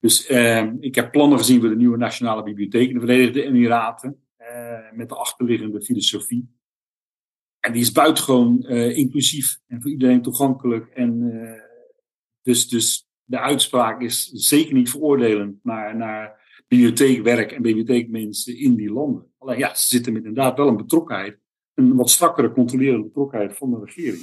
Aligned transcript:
Dus 0.00 0.26
ehm, 0.26 0.76
ik 0.80 0.94
heb 0.94 1.12
plannen 1.12 1.38
gezien 1.38 1.60
voor 1.60 1.68
de 1.68 1.76
nieuwe 1.76 1.96
Nationale 1.96 2.42
Bibliotheek 2.42 2.88
in 2.88 2.94
de 2.94 3.00
Verenigde 3.00 3.42
Emiraten. 3.42 4.22
met 4.92 5.08
de 5.08 5.14
achterliggende 5.14 5.82
filosofie. 5.82 6.48
En 7.60 7.72
die 7.72 7.82
is 7.82 7.92
buitengewoon 7.92 8.62
inclusief 8.72 9.58
en 9.66 9.82
voor 9.82 9.90
iedereen 9.90 10.22
toegankelijk. 10.22 10.88
En 10.88 11.32
dus, 12.42 12.68
dus 12.68 13.08
de 13.24 13.38
uitspraak 13.38 14.00
is 14.00 14.30
zeker 14.32 14.74
niet 14.74 14.90
veroordelend 14.90 15.58
naar, 15.62 15.96
naar 15.96 16.40
bibliotheekwerk 16.68 17.52
en 17.52 17.62
bibliotheekmensen 17.62 18.58
in 18.58 18.74
die 18.74 18.92
landen. 18.92 19.26
Alleen 19.38 19.58
ja, 19.58 19.74
ze 19.74 19.86
zitten 19.86 20.12
met 20.12 20.24
inderdaad 20.24 20.56
wel 20.56 20.68
een 20.68 20.76
betrokkenheid, 20.76 21.38
een 21.74 21.94
wat 21.94 22.10
strakkere 22.10 22.52
controlerende 22.52 23.04
betrokkenheid 23.04 23.56
van 23.56 23.70
de 23.70 23.84
regering. 23.84 24.22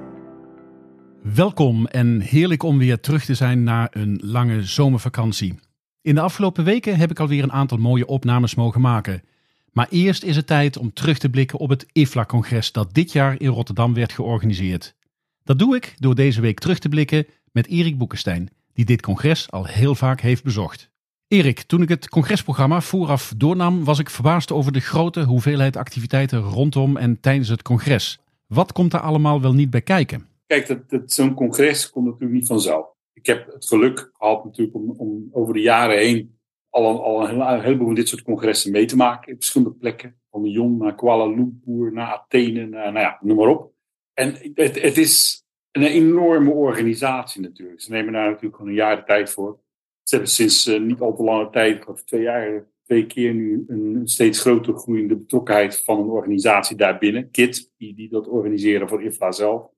Welkom 1.23 1.85
en 1.85 2.19
heerlijk 2.19 2.63
om 2.63 2.77
weer 2.77 2.99
terug 2.99 3.25
te 3.25 3.33
zijn 3.33 3.63
na 3.63 3.87
een 3.91 4.19
lange 4.23 4.63
zomervakantie. 4.63 5.59
In 6.01 6.15
de 6.15 6.21
afgelopen 6.21 6.63
weken 6.63 6.97
heb 6.97 7.11
ik 7.11 7.19
alweer 7.19 7.43
een 7.43 7.51
aantal 7.51 7.77
mooie 7.77 8.05
opnames 8.05 8.55
mogen 8.55 8.81
maken. 8.81 9.23
Maar 9.71 9.87
eerst 9.89 10.23
is 10.23 10.35
het 10.35 10.47
tijd 10.47 10.77
om 10.77 10.93
terug 10.93 11.17
te 11.17 11.29
blikken 11.29 11.59
op 11.59 11.69
het 11.69 11.85
IFLA-congres 11.91 12.71
dat 12.71 12.93
dit 12.93 13.11
jaar 13.11 13.39
in 13.39 13.49
Rotterdam 13.49 13.93
werd 13.93 14.11
georganiseerd. 14.11 14.95
Dat 15.43 15.59
doe 15.59 15.75
ik 15.75 15.95
door 15.97 16.15
deze 16.15 16.41
week 16.41 16.59
terug 16.59 16.79
te 16.79 16.89
blikken 16.89 17.25
met 17.51 17.67
Erik 17.67 17.97
Boekenstein, 17.97 18.49
die 18.73 18.85
dit 18.85 19.01
congres 19.01 19.51
al 19.51 19.65
heel 19.65 19.95
vaak 19.95 20.21
heeft 20.21 20.43
bezocht. 20.43 20.89
Erik, 21.27 21.61
toen 21.61 21.81
ik 21.81 21.89
het 21.89 22.09
congresprogramma 22.09 22.81
vooraf 22.81 23.33
doornam, 23.37 23.83
was 23.83 23.99
ik 23.99 24.09
verbaasd 24.09 24.51
over 24.51 24.71
de 24.71 24.79
grote 24.79 25.23
hoeveelheid 25.23 25.75
activiteiten 25.75 26.39
rondom 26.39 26.97
en 26.97 27.19
tijdens 27.19 27.49
het 27.49 27.61
congres. 27.61 28.19
Wat 28.47 28.71
komt 28.71 28.91
daar 28.91 29.01
allemaal 29.01 29.41
wel 29.41 29.53
niet 29.53 29.69
bij 29.69 29.81
kijken? 29.81 30.29
Kijk, 30.51 30.89
dat, 30.89 31.11
zo'n 31.11 31.33
congres 31.33 31.89
komt 31.89 32.05
natuurlijk 32.05 32.33
niet 32.33 32.47
vanzelf. 32.47 32.93
Ik 33.13 33.25
heb 33.25 33.51
het 33.53 33.67
geluk 33.67 34.09
gehad 34.13 34.43
natuurlijk 34.43 34.75
om, 34.75 34.89
om 34.97 35.29
over 35.31 35.53
de 35.53 35.61
jaren 35.61 35.97
heen 35.97 36.39
al, 36.69 37.03
al 37.03 37.29
een, 37.29 37.61
heleboel 37.61 37.85
van 37.85 37.95
dit 37.95 38.07
soort 38.07 38.21
congressen 38.21 38.71
mee 38.71 38.85
te 38.85 38.95
maken. 38.95 39.33
Op 39.33 39.37
verschillende 39.37 39.73
plekken. 39.73 40.19
Van 40.29 40.43
Lyon 40.43 40.77
naar 40.77 40.95
Kuala 40.95 41.25
Lumpur, 41.25 41.93
naar 41.93 42.13
Athene, 42.13 42.65
nou 42.65 42.99
ja, 42.99 43.17
noem 43.21 43.37
maar 43.37 43.47
op. 43.47 43.73
En 44.13 44.35
het, 44.53 44.81
het 44.81 44.97
is 44.97 45.43
een 45.71 45.83
enorme 45.83 46.51
organisatie 46.51 47.41
natuurlijk. 47.41 47.81
Ze 47.81 47.91
nemen 47.91 48.13
daar 48.13 48.29
natuurlijk 48.29 48.61
al 48.61 48.67
een 48.67 48.73
jaar 48.73 48.95
de 48.95 49.03
tijd 49.03 49.31
voor. 49.31 49.59
Ze 50.03 50.15
hebben 50.15 50.33
sinds 50.33 50.67
uh, 50.67 50.79
niet 50.79 50.99
al 50.99 51.15
te 51.15 51.23
lange 51.23 51.49
tijd, 51.49 51.85
of 51.85 52.03
twee 52.03 52.21
jaar, 52.21 52.67
twee 52.83 53.05
keer 53.05 53.33
nu 53.33 53.63
een 53.67 54.01
steeds 54.03 54.39
groter 54.39 54.73
groeiende 54.73 55.17
betrokkenheid 55.17 55.83
van 55.83 55.99
een 55.99 56.09
organisatie 56.09 56.77
daarbinnen. 56.77 57.31
KIT, 57.31 57.71
die, 57.77 57.95
die 57.95 58.09
dat 58.09 58.27
organiseren 58.27 58.89
voor 58.89 59.03
IFLA 59.03 59.31
zelf 59.31 59.69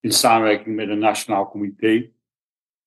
in 0.00 0.12
samenwerking 0.12 0.76
met 0.76 0.88
een 0.88 0.98
nationaal 0.98 1.50
comité. 1.50 2.10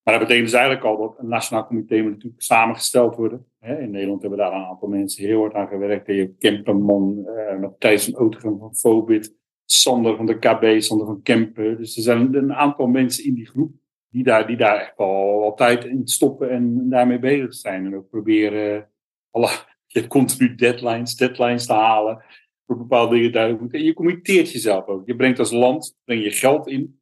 Maar 0.04 0.14
dat 0.14 0.28
betekent 0.28 0.46
dus 0.46 0.60
eigenlijk 0.60 0.86
al 0.86 0.98
dat 0.98 1.20
een 1.20 1.28
nationaal 1.28 1.68
comité 1.68 2.02
moet 2.02 2.12
natuurlijk 2.12 2.42
samengesteld 2.42 3.16
worden. 3.16 3.46
In 3.60 3.92
Nederland 3.92 4.22
hebben 4.22 4.40
daar 4.40 4.54
een 4.54 4.66
aantal 4.66 4.88
mensen 4.88 5.26
heel 5.26 5.40
hard 5.40 5.54
aan 5.54 5.68
gewerkt. 5.68 6.08
Je 6.08 6.14
hebt 6.14 6.38
Kemperman, 6.38 7.26
uh, 7.26 7.60
Matthijs 7.60 8.06
van 8.06 8.16
Otegem 8.16 8.58
van 8.58 8.76
Fobit, 8.76 9.36
Sander 9.66 10.16
van 10.16 10.26
de 10.26 10.40
KB, 10.40 10.82
Sander 10.82 11.06
van 11.08 11.22
Kempen. 11.22 11.78
Dus 11.78 11.96
er 11.96 12.04
zijn 12.04 12.36
een 12.36 12.54
aantal 12.54 12.88
mensen 12.88 13.26
in 13.26 13.34
die 13.34 13.48
groep 13.48 13.72
die 14.10 14.24
daar, 14.24 14.48
die 14.48 14.58
daar 14.58 14.80
echt 14.80 14.98
al, 14.98 15.54
tijd 15.56 15.86
in 15.86 16.08
stoppen 16.08 16.50
en 16.50 16.90
daarmee 16.90 17.20
bezig 17.20 17.54
zijn. 17.54 17.86
En 17.86 17.96
ook 17.96 18.10
proberen 18.10 18.90
alle, 19.32 19.48
je 19.86 20.00
hebt 20.00 20.12
continu 20.12 20.56
deadlines, 20.56 21.16
deadlines 21.16 21.66
te 21.66 21.74
halen. 21.74 22.24
Voor 22.66 22.78
bepaalde 22.78 23.16
dingen 23.16 23.32
duidelijk. 23.32 23.74
En 23.74 23.84
je 23.84 23.94
committeert 23.94 24.52
jezelf 24.52 24.86
ook. 24.86 25.06
Je 25.06 25.16
brengt 25.16 25.40
als 25.40 25.52
land 25.52 25.98
breng 26.04 26.24
je 26.24 26.32
geld 26.32 26.68
in 26.68 27.02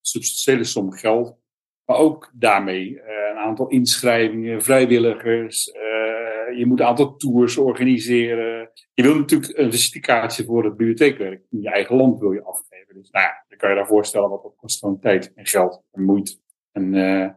substantiële 0.00 0.64
som 0.64 0.92
geld. 0.92 1.36
Maar 1.84 1.96
ook 1.96 2.30
daarmee 2.34 2.90
uh, 2.90 3.02
een 3.30 3.38
aantal 3.38 3.68
inschrijvingen, 3.68 4.62
vrijwilligers. 4.62 5.68
Uh, 5.68 6.58
je 6.58 6.64
moet 6.66 6.80
een 6.80 6.86
aantal 6.86 7.16
tours 7.16 7.56
organiseren. 7.56 8.70
Je 8.94 9.02
wil 9.02 9.14
natuurlijk 9.14 9.58
een 9.58 9.72
visitekaartje 9.72 10.44
voor 10.44 10.64
het 10.64 10.76
bibliotheekwerk 10.76 11.42
in 11.50 11.60
je 11.60 11.70
eigen 11.70 11.96
land 11.96 12.18
wil 12.18 12.32
je 12.32 12.42
afgeven. 12.42 12.94
Dus 12.94 13.10
nou 13.10 13.24
ja, 13.24 13.44
dan 13.48 13.58
kan 13.58 13.70
je 13.70 13.76
daar 13.76 13.86
voorstellen 13.86 14.30
wat 14.30 14.42
dat 14.42 14.56
kost 14.56 14.78
van 14.78 15.00
tijd 15.00 15.32
en 15.34 15.46
geld 15.46 15.82
en 15.90 16.02
moeite. 16.02 16.38
En 16.72 16.94
uh, 16.94 17.28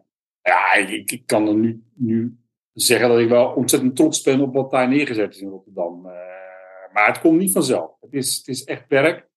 ja, 0.41 0.73
ik, 0.73 1.11
ik, 1.11 1.25
kan 1.25 1.47
er 1.47 1.55
nu, 1.55 1.83
nu 1.95 2.37
zeggen 2.73 3.09
dat 3.09 3.19
ik 3.19 3.29
wel 3.29 3.53
ontzettend 3.53 3.95
trots 3.95 4.21
ben 4.21 4.41
op 4.41 4.53
wat 4.53 4.71
daar 4.71 4.87
neergezet 4.87 5.33
is 5.33 5.41
in 5.41 5.49
Rotterdam. 5.49 6.01
maar 6.93 7.07
het 7.07 7.19
komt 7.19 7.39
niet 7.39 7.51
vanzelf. 7.51 7.91
Het 8.01 8.13
is, 8.13 8.37
het 8.37 8.47
is 8.47 8.63
echt 8.63 8.85
werk. 8.87 9.29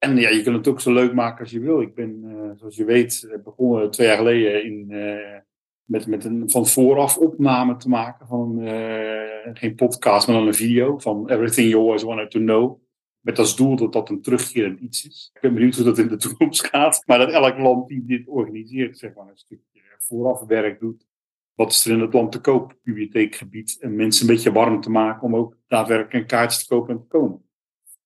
En 0.00 0.16
ja, 0.16 0.28
je 0.28 0.42
kunt 0.42 0.56
het 0.56 0.68
ook 0.68 0.80
zo 0.80 0.92
leuk 0.92 1.14
maken 1.14 1.40
als 1.40 1.50
je 1.50 1.60
wil. 1.60 1.80
Ik 1.80 1.94
ben, 1.94 2.22
uh, 2.24 2.50
zoals 2.54 2.76
je 2.76 2.84
weet, 2.84 3.28
eh, 3.30 3.42
begonnen 3.42 3.90
twee 3.90 4.06
jaar 4.06 4.16
geleden 4.16 4.64
in, 4.64 4.86
uh, 4.90 5.38
met, 5.84 6.06
met 6.06 6.24
een 6.24 6.50
van 6.50 6.66
vooraf 6.66 7.16
opname 7.18 7.76
te 7.76 7.88
maken 7.88 8.26
van 8.26 8.58
geen 9.54 9.74
podcast, 9.74 10.26
maar 10.26 10.36
dan 10.36 10.46
een 10.46 10.54
video 10.54 10.98
van 10.98 11.30
Everything 11.30 11.70
You 11.70 11.82
Always 11.82 12.02
Wanted 12.02 12.30
to 12.30 12.38
Know. 12.38 12.80
Met 13.20 13.38
als 13.38 13.56
doel 13.56 13.76
dat 13.76 13.92
dat 13.92 14.08
een 14.08 14.22
terugkerend 14.22 14.80
iets 14.80 15.06
is. 15.06 15.30
Ik 15.34 15.40
ben 15.40 15.54
benieuwd 15.54 15.76
hoe 15.76 15.84
dat 15.84 15.98
in 15.98 16.08
de 16.08 16.16
toekomst 16.16 16.66
gaat. 16.66 17.02
Maar 17.06 17.18
dat 17.18 17.30
elk 17.30 17.58
land 17.58 17.88
die 17.88 18.04
dit 18.04 18.28
organiseert, 18.28 18.98
zeg 18.98 19.14
maar, 19.14 19.28
een 19.28 19.36
stukje 19.36 19.80
vooraf 19.98 20.40
werk 20.40 20.80
doet. 20.80 21.06
Wat 21.54 21.70
is 21.70 21.84
er 21.84 21.92
in 21.92 22.00
het 22.00 22.12
land 22.12 22.32
te 22.32 22.40
koop, 22.40 22.76
bibliotheekgebied. 22.82 23.78
En 23.80 23.96
mensen 23.96 24.28
een 24.28 24.34
beetje 24.34 24.52
warm 24.52 24.80
te 24.80 24.90
maken 24.90 25.22
om 25.22 25.36
ook 25.36 25.56
daadwerkelijk 25.66 26.14
een 26.14 26.26
kaartje 26.26 26.60
te 26.60 26.68
kopen 26.68 26.94
en 26.94 27.00
te 27.00 27.06
komen. 27.06 27.49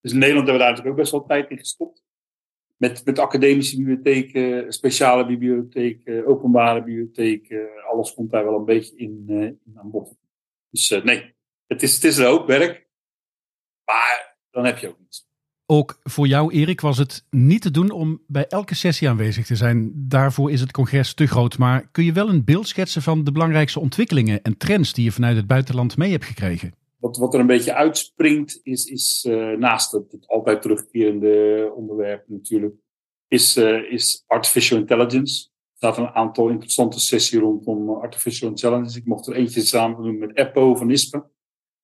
Dus 0.05 0.13
in 0.13 0.19
Nederland 0.19 0.49
hebben 0.49 0.67
we 0.67 0.71
daar 0.71 0.77
natuurlijk 0.77 0.97
ook 0.97 1.03
best 1.03 1.13
wel 1.13 1.27
tijd 1.27 1.51
in 1.51 1.59
gestopt. 1.59 2.03
Met, 2.77 3.05
met 3.05 3.19
academische 3.19 3.77
bibliotheken, 3.77 4.73
speciale 4.73 5.27
bibliotheken, 5.27 6.27
openbare 6.27 6.83
bibliotheken. 6.83 7.69
Alles 7.91 8.15
komt 8.15 8.31
daar 8.31 8.45
wel 8.45 8.59
een 8.59 8.65
beetje 8.65 8.97
in, 8.97 9.25
uh, 9.29 9.43
in 9.43 9.73
aan 9.75 9.91
bod. 9.91 10.17
Dus 10.71 10.91
uh, 10.91 11.05
nee, 11.05 11.35
het 11.67 11.83
is, 11.83 11.95
het 11.95 12.05
is 12.05 12.17
een 12.17 12.25
hoop 12.25 12.47
werk. 12.47 12.89
Maar 13.85 14.39
dan 14.51 14.65
heb 14.65 14.79
je 14.79 14.89
ook 14.89 14.99
niets. 14.99 15.27
Ook 15.67 15.99
voor 16.03 16.27
jou, 16.27 16.53
Erik, 16.53 16.81
was 16.81 16.99
het 16.99 17.27
niet 17.31 17.63
te 17.63 17.71
doen 17.71 17.91
om 17.91 18.23
bij 18.27 18.47
elke 18.47 18.75
sessie 18.75 19.09
aanwezig 19.09 19.47
te 19.47 19.57
zijn. 19.57 19.93
Daarvoor 19.95 20.51
is 20.51 20.61
het 20.61 20.73
congres 20.73 21.15
te 21.15 21.27
groot. 21.27 21.59
Maar 21.59 21.89
kun 21.91 22.05
je 22.05 22.13
wel 22.13 22.29
een 22.29 22.45
beeld 22.45 22.69
schetsen 22.69 23.03
van 23.03 23.25
de 23.25 23.33
belangrijkste 23.33 23.81
ontwikkelingen 23.81 24.43
en 24.43 24.57
trends 24.57 24.93
die 24.93 25.05
je 25.05 25.13
vanuit 25.13 25.37
het 25.37 25.47
buitenland 25.47 25.97
mee 25.97 26.11
hebt 26.11 26.25
gekregen? 26.25 26.84
Wat, 27.05 27.17
wat 27.17 27.35
er 27.35 27.41
een 27.41 27.47
beetje 27.47 27.75
uitspringt, 27.75 28.61
is, 28.63 28.85
is 28.85 29.25
uh, 29.29 29.57
naast 29.57 29.93
het, 29.93 30.27
altijd 30.27 30.63
terugkerende 30.63 31.73
onderwerp 31.77 32.29
natuurlijk, 32.29 32.75
is, 33.29 33.57
uh, 33.57 33.93
is 33.93 34.25
artificial 34.27 34.79
intelligence. 34.79 35.49
Er 35.49 35.77
staat 35.77 35.99
een 35.99 36.09
aantal 36.09 36.49
interessante 36.49 37.01
sessies 37.01 37.41
rondom 37.41 37.91
artificial 37.91 38.49
intelligence. 38.51 38.99
Ik 38.99 39.07
mocht 39.07 39.27
er 39.27 39.35
eentje 39.35 39.61
samen 39.61 40.03
doen 40.03 40.19
met 40.19 40.37
Eppo 40.37 40.75
van 40.75 40.91
ISPE, 40.91 41.25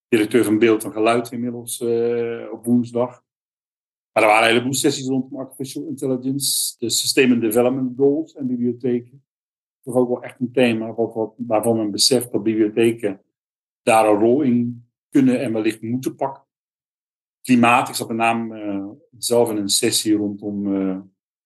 directeur 0.08 0.44
van 0.44 0.58
beeld 0.58 0.84
en 0.84 0.92
geluid 0.92 1.32
inmiddels 1.32 1.80
uh, 1.80 2.52
op 2.52 2.64
woensdag. 2.64 3.24
Maar 4.12 4.22
er 4.22 4.28
waren 4.28 4.42
een 4.42 4.52
heleboel 4.52 4.74
sessies 4.74 5.06
rondom 5.06 5.38
artificial 5.38 5.86
intelligence, 5.86 6.78
de 6.78 6.90
System 6.90 7.40
Development 7.40 7.96
Goals 7.96 8.34
en 8.34 8.46
bibliotheken. 8.46 9.24
Toch 9.82 9.94
ook 9.94 10.08
wel 10.08 10.22
echt 10.22 10.40
een 10.40 10.52
thema 10.52 10.94
waarvan 11.36 11.76
men 11.76 11.90
beseft 11.90 12.32
dat 12.32 12.42
bibliotheken 12.42 13.20
daar 13.82 14.08
een 14.08 14.18
rol 14.18 14.42
in 14.42 14.88
kunnen 15.10 15.40
en 15.40 15.52
wellicht 15.52 15.82
moeten 15.82 16.14
pakken. 16.14 16.44
Klimaat, 17.42 17.88
ik 17.88 17.94
zat 17.94 18.08
met 18.08 18.16
name 18.16 18.62
uh, 18.62 18.88
zelf 19.18 19.50
in 19.50 19.56
een 19.56 19.68
sessie 19.68 20.16
rondom 20.16 20.66
uh, 20.66 20.98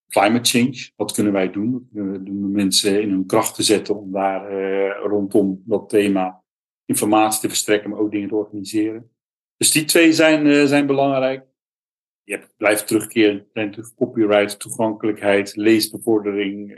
climate 0.09 0.49
change. 0.49 0.91
Wat 0.97 1.13
kunnen 1.13 1.33
wij 1.33 1.51
doen? 1.51 1.73
Wat 1.73 1.83
kunnen 1.93 2.13
we 2.13 2.23
doen 2.23 2.45
om 2.45 2.53
mensen 2.53 3.03
in 3.03 3.11
hun 3.11 3.27
kracht 3.27 3.55
te 3.55 3.63
zetten 3.63 3.97
om 3.97 4.13
daar 4.13 4.53
uh, 4.53 5.07
rondom 5.07 5.63
dat 5.65 5.89
thema 5.89 6.43
informatie 6.85 7.41
te 7.41 7.49
verstrekken, 7.49 7.91
maar 7.91 7.99
ook 7.99 8.11
dingen 8.11 8.29
te 8.29 8.35
organiseren. 8.35 9.11
Dus 9.57 9.71
die 9.71 9.85
twee 9.85 10.13
zijn, 10.13 10.69
zijn 10.69 10.87
belangrijk. 10.87 11.47
Je 12.23 12.33
hebt, 12.33 12.57
blijft 12.57 12.87
terugkeren, 12.87 13.47
zijn 13.53 13.77
copyright, 13.97 14.59
toegankelijkheid, 14.59 15.57
leesbevordering. 15.57 16.69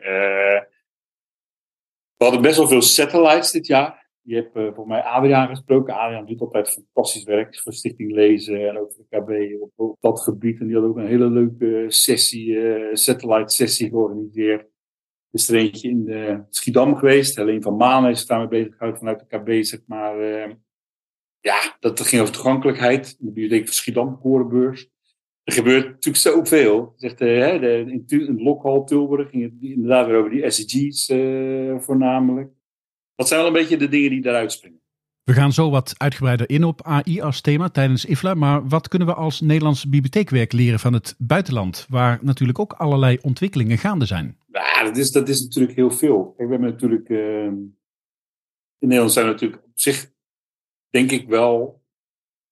we 2.17 2.25
hadden 2.25 2.43
best 2.43 2.56
wel 2.56 2.69
veel 2.69 2.83
satellites 2.83 3.50
dit 3.50 3.67
jaar. 3.67 4.06
Je 4.26 4.34
hebt 4.34 4.56
uh, 4.56 4.75
voor 4.75 4.87
mij 4.87 5.02
Adriaan 5.02 5.49
gesproken. 5.49 5.94
Adriaan 5.94 6.26
doet 6.26 6.40
altijd 6.40 6.70
fantastisch 6.70 7.25
werk 7.25 7.61
voor 7.61 7.73
Stichting 7.73 8.12
Lezen 8.12 8.69
en 8.69 8.78
ook 8.78 8.93
voor 8.93 9.05
de 9.08 9.17
KB 9.19 9.61
op, 9.76 9.96
dat 10.00 10.20
gebied. 10.20 10.61
En 10.61 10.67
die 10.67 10.76
had 10.76 10.84
ook 10.84 10.96
een 10.96 11.06
hele 11.06 11.31
leuke 11.31 11.84
sessie, 11.88 12.49
uh, 12.49 12.94
satellite 12.94 13.55
sessie 13.55 13.88
georganiseerd. 13.88 14.61
Er 14.61 14.69
is 15.31 15.49
er 15.49 15.56
eentje 15.56 15.88
in 15.88 16.05
de 16.05 16.44
Schiedam 16.50 16.96
geweest. 16.96 17.37
Helene 17.37 17.62
van 17.62 17.76
Maan 17.76 18.08
is 18.08 18.26
daarmee 18.26 18.49
bezig 18.49 18.73
gehouden 18.73 18.99
vanuit 18.99 19.19
de 19.19 19.38
KB, 19.38 19.64
zeg 19.64 19.81
maar. 19.87 20.19
Ja, 21.40 21.76
dat 21.81 22.00
ging 22.00 22.23
over 22.23 22.34
toegankelijkheid. 22.34 23.17
In 23.20 23.26
de 23.26 23.32
bibliotheek 23.32 23.64
van 23.64 23.75
Schiedam, 23.75 24.19
Korenbeurs. 24.20 24.88
Er 25.43 25.52
gebeurt 25.52 25.84
natuurlijk 25.84 26.17
zoveel. 26.17 26.93
Zegt, 26.96 27.19
de, 27.19 27.84
in, 27.87 28.05
in 28.06 28.43
Lokhal, 28.43 28.84
Tilburg 28.84 29.31
ging 29.31 29.43
het 29.43 29.52
inderdaad 29.61 30.06
weer 30.06 30.17
over 30.17 30.31
die 30.31 30.50
SDG's 30.50 31.06
voornamelijk. 31.84 32.56
Dat 33.17 33.29
zijn 33.29 33.41
wel 33.41 33.49
een 33.49 33.57
beetje 33.57 33.77
de 33.77 33.89
dingen 33.89 34.11
die 34.11 34.23
daaruit 34.23 34.53
springen. 34.53 34.81
We 35.27 35.33
gaan 35.33 35.53
zo 35.53 35.71
wat 35.71 35.95
uitgebreider 35.97 36.51
in 36.51 36.65
op 36.65 36.83
AI 36.83 37.21
als 37.21 37.41
thema 37.41 37.69
tijdens 37.69 38.05
IFLA. 38.05 38.35
Maar 38.35 38.69
wat 38.69 38.89
kunnen 38.89 39.09
we 39.09 39.15
als 39.15 39.41
Nederlandse 39.41 39.89
bibliotheekwerk 39.89 40.53
leren 40.53 40.79
van 40.79 40.93
het 40.93 41.15
buitenland? 41.19 41.87
Waar 41.89 42.19
natuurlijk 42.23 42.59
ook 42.59 42.73
allerlei 42.73 43.19
ontwikkelingen 43.23 43.79
gaande 43.79 44.05
zijn. 44.05 44.39
Ja, 44.53 44.85
dat 44.85 44.97
is, 44.97 45.11
dat 45.11 45.29
is 45.29 45.43
natuurlijk 45.43 45.77
heel 45.77 45.91
veel. 45.91 46.35
we 46.37 46.47
hebben 46.47 46.71
natuurlijk. 46.71 47.09
Uh, 47.09 47.45
in 48.79 48.89
Nederland 48.89 49.13
zijn 49.13 49.27
we 49.27 49.33
natuurlijk 49.33 49.62
op 49.65 49.71
zich, 49.79 50.12
denk 50.91 51.11
ik 51.11 51.29
wel, 51.29 51.83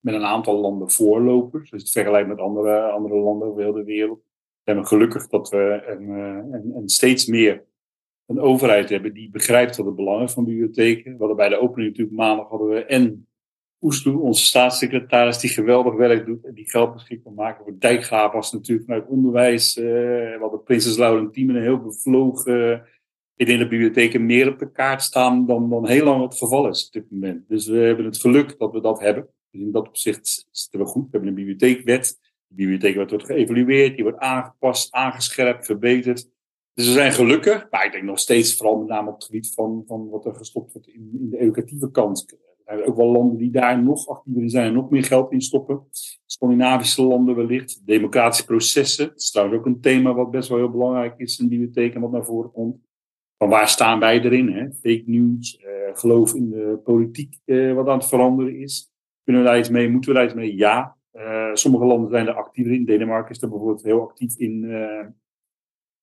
met 0.01 0.15
een 0.15 0.25
aantal 0.25 0.61
landen 0.61 0.91
voorlopers. 0.91 1.71
Je 1.71 1.77
het 1.77 1.91
vergelijkt 1.91 2.29
met 2.29 2.39
andere, 2.39 2.91
andere 2.91 3.15
landen 3.15 3.49
over 3.49 3.63
heel 3.63 3.73
de 3.73 3.85
wereld. 3.85 4.19
We 4.63 4.71
hebben 4.71 4.87
gelukkig 4.87 5.27
dat 5.27 5.49
we 5.49 5.83
een, 5.87 6.09
een, 6.55 6.73
een 6.77 6.89
steeds 6.89 7.27
meer 7.27 7.65
een 8.27 8.41
overheid 8.41 8.89
hebben 8.89 9.15
die 9.15 9.31
begrijpt 9.31 9.77
wat 9.77 9.87
de 9.87 9.93
belangen 9.93 10.31
van 10.31 10.45
bibliotheken. 10.45 11.13
We 11.13 11.19
hadden 11.19 11.37
bij 11.37 11.49
de 11.49 11.61
opening 11.61 11.89
natuurlijk 11.89 12.17
maandag 12.17 12.49
hadden 12.49 12.69
we 12.69 12.85
en 12.85 13.27
Oesloe, 13.85 14.21
onze 14.21 14.45
staatssecretaris, 14.45 15.39
die 15.39 15.51
geweldig 15.51 15.95
werk 15.95 16.27
doet 16.27 16.45
en 16.45 16.55
die 16.55 16.71
geld 16.71 16.93
beschikbaar 16.93 17.33
maken 17.33 17.65
voor 17.65 17.79
dijkgraaf 17.79 18.33
was 18.33 18.53
natuurlijk 18.53 18.87
vanuit 18.87 19.07
onderwijs. 19.07 19.77
Uh, 19.77 19.85
we 19.85 20.39
hadden 20.41 20.63
Prinses 20.63 20.97
Laurentien 20.97 21.49
een 21.49 21.63
heel 21.63 21.81
bevlogen. 21.81 22.71
Uh, 22.71 22.79
ik 23.37 23.47
denk 23.47 23.59
dat 23.59 23.69
bibliotheken 23.69 24.27
meer 24.27 24.49
op 24.49 24.59
de 24.59 24.73
kaart 24.73 25.03
staan 25.03 25.47
dan, 25.47 25.71
dan 25.71 25.89
heel 25.89 26.05
lang 26.05 26.23
het 26.23 26.39
geval 26.39 26.69
is 26.69 26.87
op 26.87 26.93
dit 26.93 27.11
moment. 27.11 27.49
Dus 27.49 27.67
we 27.67 27.77
hebben 27.77 28.05
het 28.05 28.21
geluk 28.21 28.59
dat 28.59 28.73
we 28.73 28.81
dat 28.81 29.01
hebben. 29.01 29.29
Dus 29.51 29.61
in 29.61 29.73
dat 29.73 29.89
opzicht 29.89 30.49
zitten 30.51 30.81
we 30.81 30.87
goed. 30.87 31.03
We 31.03 31.09
hebben 31.11 31.29
een 31.29 31.35
bibliotheekwet. 31.35 32.19
De 32.47 32.55
bibliotheekwet 32.55 33.11
wordt 33.11 33.27
geëvalueerd, 33.27 33.95
die 33.95 34.05
wordt 34.05 34.19
aangepast, 34.19 34.93
aangescherpt, 34.93 35.67
verbeterd. 35.67 36.29
Dus 36.75 36.87
we 36.87 36.93
zijn 36.93 37.13
gelukkig, 37.13 37.67
maar 37.71 37.85
ik 37.85 37.93
denk 37.93 38.05
nog 38.05 38.19
steeds, 38.19 38.57
vooral 38.57 38.79
met 38.79 38.89
name 38.89 39.09
op 39.09 39.15
het 39.15 39.25
gebied 39.25 39.53
van, 39.55 39.85
van 39.87 40.09
wat 40.09 40.27
er 40.27 40.35
gestopt 40.35 40.73
wordt 40.73 40.89
in, 40.89 41.11
in 41.21 41.31
de 41.31 41.39
educatieve 41.39 41.91
kant. 41.91 42.37
Er 42.65 42.77
zijn 42.77 42.89
ook 42.89 42.97
wel 42.97 43.13
landen 43.13 43.37
die 43.37 43.51
daar 43.51 43.83
nog 43.83 44.09
actiever 44.09 44.43
in 44.43 44.51
zijn 44.51 44.67
en 44.67 44.73
nog 44.73 44.91
meer 44.91 45.05
geld 45.05 45.33
in 45.33 45.41
stoppen. 45.41 45.87
Scandinavische 46.27 47.03
landen 47.03 47.37
wellicht. 47.37 47.87
Democratische 47.87 48.45
processen. 48.45 49.07
Dat 49.09 49.21
is 49.21 49.31
trouwens 49.31 49.59
ook 49.59 49.67
een 49.67 49.81
thema 49.81 50.15
wat 50.15 50.31
best 50.31 50.49
wel 50.49 50.59
heel 50.59 50.71
belangrijk 50.71 51.15
is 51.19 51.39
in 51.39 51.49
bibliotheken 51.49 52.01
wat 52.01 52.11
naar 52.11 52.25
voren 52.25 52.51
komt. 52.53 52.77
Van 53.39 53.49
waar 53.49 53.69
staan 53.69 54.01
wij 54.01 54.21
erin? 54.21 54.49
Hè? 54.49 54.73
Fake 54.73 55.03
news, 55.07 55.61
uh, 55.61 55.97
geloof 55.97 56.35
in 56.35 56.51
de 56.51 56.81
politiek 56.85 57.39
uh, 57.45 57.75
wat 57.75 57.89
aan 57.89 57.99
het 57.99 58.09
veranderen 58.09 58.59
is. 58.59 58.93
Kunnen 59.25 59.43
we 59.43 59.49
daar 59.49 59.59
iets 59.59 59.69
mee? 59.69 59.91
Moeten 59.91 60.11
we 60.11 60.17
daar 60.17 60.27
iets 60.27 60.35
mee? 60.35 60.57
Ja. 60.57 60.97
Uh, 61.13 61.51
sommige 61.53 61.85
landen 61.85 62.11
zijn 62.11 62.27
er 62.27 62.35
actiever 62.35 62.73
in. 62.73 62.85
Denemarken 62.85 63.35
is 63.35 63.43
er 63.43 63.49
bijvoorbeeld 63.49 63.83
heel 63.83 64.01
actief 64.01 64.37
in 64.39 64.65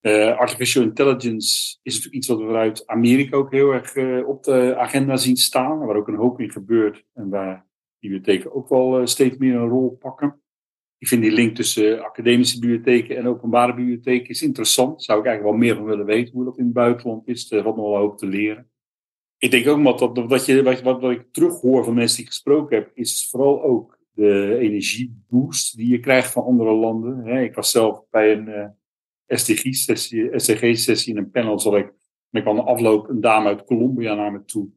uh, 0.02 0.38
artificial 0.38 0.84
intelligence 0.84 1.78
is 1.82 1.94
natuurlijk 1.94 2.16
iets 2.16 2.28
wat 2.28 2.38
we 2.38 2.46
vanuit 2.46 2.88
Amerika 2.88 3.38
ook 3.38 3.52
heel 3.52 3.72
erg 3.72 3.96
uh, 3.96 4.28
op 4.28 4.44
de 4.44 4.76
agenda 4.78 5.18
zien 5.18 5.38
staan. 5.38 5.86
Waar 5.86 5.96
ook 5.96 6.08
een 6.08 6.16
hoop 6.16 6.40
in 6.40 6.52
gebeurt. 6.52 7.06
En 7.14 7.30
waar 7.30 7.66
bibliotheken 8.00 8.54
ook 8.54 8.70
wel 8.70 9.00
uh, 9.00 9.06
steeds 9.06 9.38
meer 9.38 9.56
een 9.56 9.68
rol 9.68 9.90
pakken. 9.90 10.42
Ik 10.98 11.08
vind 11.08 11.22
die 11.22 11.32
link 11.32 11.56
tussen 11.56 12.04
academische 12.04 12.60
bibliotheken 12.60 13.18
en 13.18 13.28
openbare 13.28 13.74
bibliotheken 13.74 14.30
is 14.30 14.42
interessant. 14.42 15.04
Zou 15.04 15.20
ik 15.20 15.26
eigenlijk 15.26 15.56
wel 15.56 15.66
meer 15.66 15.76
van 15.76 15.86
willen 15.86 16.06
weten 16.06 16.34
hoe 16.34 16.46
dat 16.46 16.58
in 16.58 16.64
het 16.64 16.74
buitenland 16.74 17.28
is. 17.28 17.52
Er 17.52 17.64
valt 17.64 17.76
nog 17.76 17.90
wel 17.90 17.98
hoop 17.98 18.18
te 18.18 18.28
leren. 18.28 18.70
Ik 19.38 19.52
denk 19.52 19.68
ook 19.68 19.84
dat, 19.84 20.16
dat, 20.16 20.30
dat 20.30 20.46
je, 20.46 20.64
wat, 20.64 20.82
wat, 20.82 21.02
wat 21.02 21.12
ik 21.12 21.26
terughoor 21.32 21.84
van 21.84 21.94
mensen 21.94 22.16
die 22.16 22.26
ik 22.26 22.32
gesproken 22.32 22.78
heb, 22.78 22.92
is 22.94 23.28
vooral 23.30 23.64
ook 23.64 24.00
de 24.12 24.58
energieboost 24.60 25.78
die 25.78 25.88
je 25.88 26.00
krijgt 26.00 26.32
van 26.32 26.44
andere 26.44 26.72
landen. 26.72 27.28
ik 27.28 27.56
was 27.56 27.72
zelf 27.72 28.04
bij 28.10 28.32
een 28.32 28.76
SDG-sessie, 29.38 30.40
SDG-sessie 30.40 31.14
in 31.14 31.18
een 31.18 31.32
panel 31.32 31.60
zat 31.60 31.76
ik. 31.76 31.86
En 32.30 32.40
ik 32.40 32.42
kwam 32.42 32.56
de 32.56 32.62
afloop 32.62 33.10
een 33.10 33.22
dame 33.22 33.48
uit 33.48 33.64
Colombia 33.64 34.14
naar 34.14 34.32
me 34.32 34.46
toe. 34.46 34.68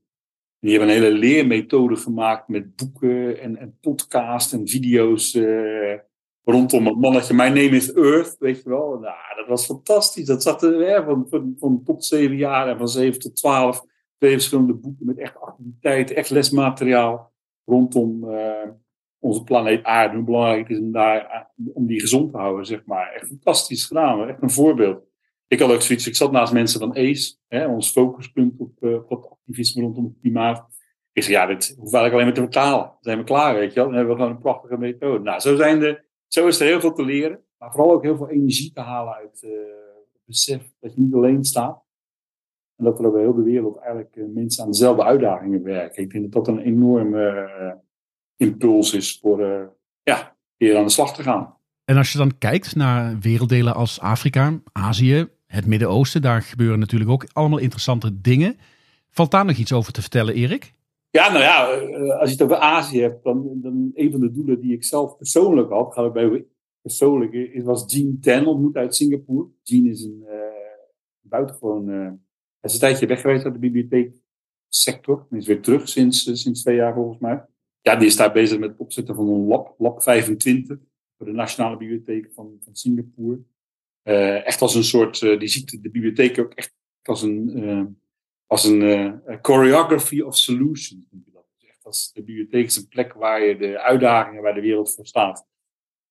Die 0.61 0.71
hebben 0.71 0.89
een 0.89 1.03
hele 1.03 1.19
leermethode 1.19 1.97
gemaakt 1.97 2.49
met 2.49 2.77
boeken 2.77 3.41
en, 3.41 3.57
en 3.57 3.79
podcasts 3.81 4.53
en 4.53 4.69
video's 4.69 5.35
uh, 5.35 5.99
rondom 6.45 6.87
het 6.87 6.97
mannetje. 6.97 7.35
My 7.35 7.47
name 7.47 7.69
is 7.69 7.93
Earth, 7.93 8.37
weet 8.39 8.63
je 8.63 8.69
wel. 8.69 8.99
Nou, 8.99 9.37
dat 9.37 9.47
was 9.49 9.67
fantastisch. 9.67 10.27
Dat 10.27 10.43
zat 10.43 10.63
er 10.63 11.05
van, 11.05 11.27
van, 11.29 11.57
van 11.59 11.83
tot 11.85 12.05
zeven 12.05 12.37
jaar 12.37 12.69
en 12.69 12.79
van 12.79 12.89
zeven 12.89 13.21
tot 13.21 13.37
twaalf. 13.37 13.85
Twee 14.19 14.33
verschillende 14.33 14.75
boeken 14.75 15.07
met 15.07 15.19
echt 15.19 15.41
activiteiten, 15.41 16.17
echt 16.17 16.31
lesmateriaal 16.31 17.33
rondom 17.65 18.25
uh, 18.25 18.69
onze 19.25 19.43
planeet 19.43 19.85
aarde, 19.85 20.15
hoe 20.15 20.25
belangrijk 20.25 20.69
het 20.69 20.77
is 20.77 20.79
om, 20.79 20.93
daar, 20.93 21.51
om 21.73 21.87
die 21.87 22.01
gezond 22.01 22.33
te 22.33 22.39
houden, 22.39 22.67
zeg 22.67 22.85
maar. 22.85 23.13
Echt 23.13 23.27
fantastisch 23.27 23.85
gedaan, 23.85 24.29
echt 24.29 24.43
een 24.43 24.51
voorbeeld. 24.51 25.03
Ik 25.47 25.61
had 25.61 25.73
ook 25.73 25.83
zoiets, 25.83 26.07
ik 26.07 26.17
zat 26.17 26.33
naast 26.33 26.53
mensen 26.53 26.81
van 26.81 26.91
ACE, 26.91 27.37
hè, 27.49 27.67
ons 27.67 27.91
focuspunt 27.91 28.61
op, 28.61 28.73
uh, 28.81 28.99
activisme 29.09 29.83
rondom 29.83 30.05
het 30.05 30.19
klimaat. 30.21 30.67
Ik 31.13 31.23
zei, 31.23 31.35
ja, 31.35 31.47
dit 31.47 31.75
hoef 31.79 31.93
ik 31.93 32.13
alleen 32.13 32.25
maar 32.25 32.35
te 32.35 32.41
vertalen. 32.41 32.85
Dan 32.85 32.97
zijn 33.01 33.19
we 33.19 33.25
klaar, 33.25 33.55
weet 33.55 33.69
je 33.69 33.75
wel. 33.75 33.85
Dan 33.85 33.95
hebben 33.95 34.15
we 34.15 34.21
gewoon 34.21 34.37
een 34.37 34.43
prachtige 34.43 34.79
methode. 34.79 35.25
Nou, 35.25 35.41
zo, 35.41 35.57
zijn 35.57 35.81
de, 35.81 36.05
zo 36.27 36.47
is 36.47 36.61
er 36.61 36.67
heel 36.67 36.81
veel 36.81 36.93
te 36.93 37.05
leren. 37.05 37.45
Maar 37.59 37.71
vooral 37.73 37.93
ook 37.93 38.03
heel 38.03 38.17
veel 38.17 38.29
energie 38.29 38.73
te 38.73 38.81
halen 38.81 39.15
uit 39.15 39.43
uh, 39.43 39.51
het 40.13 40.23
besef 40.25 40.73
dat 40.81 40.95
je 40.95 41.01
niet 41.01 41.15
alleen 41.15 41.45
staat. 41.45 41.83
En 42.77 42.85
dat 42.85 42.99
er 42.99 43.07
over 43.07 43.21
heel 43.21 43.35
de 43.35 43.43
wereld 43.43 43.77
eigenlijk 43.77 44.17
uh, 44.17 44.25
mensen 44.35 44.65
aan 44.65 44.71
dezelfde 44.71 45.05
uitdagingen 45.05 45.63
werken. 45.63 46.03
Ik 46.03 46.11
denk 46.11 46.33
dat 46.33 46.45
dat 46.45 46.57
een 46.57 46.63
enorme 46.63 47.83
impuls 48.37 48.95
is 48.95 49.19
voor 49.21 49.41
uh, 49.41 49.63
ja, 50.03 50.37
weer 50.57 50.77
aan 50.77 50.85
de 50.85 50.91
slag 50.91 51.15
te 51.15 51.23
gaan. 51.23 51.57
En 51.85 51.97
als 51.97 52.13
je 52.13 52.19
dan 52.19 52.39
kijkt 52.39 52.77
naar 52.77 53.19
werelddelen 53.21 53.75
als 53.75 54.01
Afrika, 54.01 54.61
Azië, 54.73 55.29
het 55.47 55.67
Midden-Oosten, 55.67 56.23
daar 56.23 56.43
gebeuren 56.43 56.79
natuurlijk 56.79 57.11
ook 57.11 57.27
allemaal 57.33 57.59
interessante 57.59 58.21
dingen. 58.21 58.57
Valt 59.11 59.31
daar 59.31 59.45
nog 59.45 59.57
iets 59.57 59.73
over 59.73 59.93
te 59.93 60.01
vertellen, 60.01 60.35
Erik? 60.35 60.75
Ja, 61.11 61.33
nou 61.33 61.43
ja, 61.43 61.71
eh, 61.71 62.21
als 62.21 62.29
je 62.29 62.35
het 62.35 62.43
over 62.43 62.57
Azië 62.57 63.01
hebt, 63.01 63.25
dan, 63.25 63.61
dan 63.61 63.91
een 63.95 64.11
van 64.11 64.21
de 64.21 64.33
doelen 64.33 64.61
die 64.61 64.73
ik 64.73 64.85
zelf 64.85 65.17
persoonlijk 65.17 65.71
had, 65.71 65.93
gaat 65.93 66.05
het 66.05 66.13
bij 66.13 66.45
persoonlijk, 66.81 67.33
is, 67.33 67.63
was 67.63 67.93
Jean 67.93 68.19
Ten 68.21 68.47
ontmoet 68.47 68.77
uit 68.77 68.95
Singapore. 68.95 69.49
Jean 69.63 69.87
is 69.87 70.03
een 70.03 70.25
uh, 70.27 70.35
buitengewoon, 71.21 71.89
uh, 71.89 71.97
hij 71.97 72.17
is 72.61 72.73
een 72.73 72.81
tijdje 72.81 73.07
weg 73.07 73.21
geweest 73.21 73.45
uit 73.45 73.55
de 73.55 73.61
bibliotheeksector. 73.61 75.27
Hij 75.31 75.39
is 75.39 75.47
weer 75.47 75.61
terug 75.63 75.89
sinds, 75.89 76.43
sinds 76.43 76.63
twee 76.63 76.77
jaar 76.77 76.95
volgens 76.95 77.19
mij 77.19 77.45
ja, 77.85 77.97
die 77.97 78.07
is 78.07 78.17
daar 78.17 78.33
bezig 78.33 78.59
met 78.59 78.71
het 78.71 78.79
opzetten 78.79 79.15
van 79.15 79.29
een 79.29 79.47
lab, 79.47 79.75
lab 79.79 80.03
25, 80.03 80.79
voor 81.17 81.27
de 81.27 81.33
Nationale 81.33 81.77
Bibliotheek 81.77 82.31
van, 82.35 82.57
van 82.61 82.75
Singapore. 82.75 83.39
Uh, 84.05 84.47
echt 84.47 84.61
als 84.61 84.75
een 84.75 84.85
soort, 84.85 85.21
uh, 85.21 85.39
die 85.39 85.49
ziet 85.49 85.83
de 85.83 85.91
bibliotheek 85.91 86.39
ook 86.39 86.53
echt 86.53 86.75
als 87.03 87.23
een, 87.23 87.65
uh, 87.65 87.85
als 88.47 88.65
een 88.65 89.21
choreography 89.43 90.21
of 90.21 90.37
solutions. 90.37 91.07
Dus 91.11 91.69
echt 91.69 91.85
als 91.85 92.13
de 92.13 92.23
bibliotheek 92.23 92.65
is 92.65 92.77
een 92.77 92.89
plek 92.89 93.13
waar 93.13 93.43
je 93.45 93.57
de 93.57 93.81
uitdagingen 93.81 94.43
waar 94.43 94.55
de 94.55 94.61
wereld 94.61 94.95
voor 94.95 95.07
staat 95.07 95.47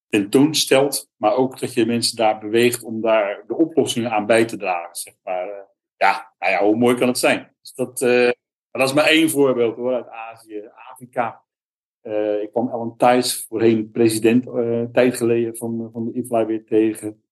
tentoonstelt, 0.10 1.10
maar 1.16 1.36
ook 1.36 1.60
dat 1.60 1.74
je 1.74 1.86
mensen 1.86 2.18
daar 2.18 2.40
beweegt 2.40 2.84
om 2.84 3.02
daar 3.02 3.44
de 3.48 3.56
oplossingen 3.56 4.12
aan 4.12 4.26
bij 4.26 4.46
te 4.46 4.58
dragen. 4.58 4.96
Zeg 4.96 5.14
maar. 5.24 5.68
ja, 5.98 6.34
nou 6.40 6.52
ja, 6.52 6.64
hoe 6.64 6.76
mooi 6.76 6.96
kan 6.96 7.08
het 7.08 7.18
zijn? 7.18 7.56
Dus 7.62 7.74
dat, 7.74 8.00
dat 8.72 8.88
is 8.88 8.94
maar 8.94 9.06
één 9.06 9.30
voorbeeld 9.30 9.76
hoor, 9.76 9.94
uit 9.94 10.08
Azië, 10.08 10.70
Afrika. 10.92 11.44
Uh, 12.04 12.42
ik 12.42 12.52
kwam 12.52 12.70
Ellen 12.70 12.94
Thijs, 12.98 13.46
voorheen 13.48 13.92
president, 13.92 14.48
uh, 14.48 14.84
tijd 14.84 15.16
geleden 15.16 15.58
van, 15.58 15.90
van 15.94 16.06
de 16.06 16.14
IFLA 16.14 16.46
weer 16.46 16.66
tegen. 16.66 17.24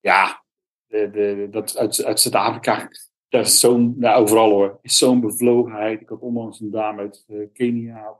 Ja, 0.00 0.44
de, 0.86 1.10
de, 1.10 1.48
dat 1.50 1.76
uit, 1.76 2.04
uit 2.04 2.20
Zuid-Afrika, 2.20 2.88
dat 3.28 3.46
is 3.46 3.60
zo'n, 3.60 3.94
nou, 3.96 4.22
overal 4.22 4.50
hoor, 4.50 4.78
is 4.82 4.98
zo'n 4.98 5.20
bevlogenheid. 5.20 6.00
Ik 6.00 6.08
had 6.08 6.20
onlangs 6.20 6.60
een 6.60 6.70
dame 6.70 7.00
uit 7.00 7.26
Kenia 7.52 8.16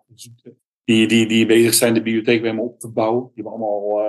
die, 0.84 1.06
die, 1.06 1.26
die 1.26 1.46
bezig 1.46 1.74
zijn 1.74 1.94
de 1.94 2.02
bibliotheek 2.02 2.42
bij 2.42 2.54
me 2.54 2.60
op 2.60 2.80
te 2.80 2.88
bouwen. 2.88 3.30
Die 3.34 3.44
hebben 3.44 3.52
allemaal 3.52 4.02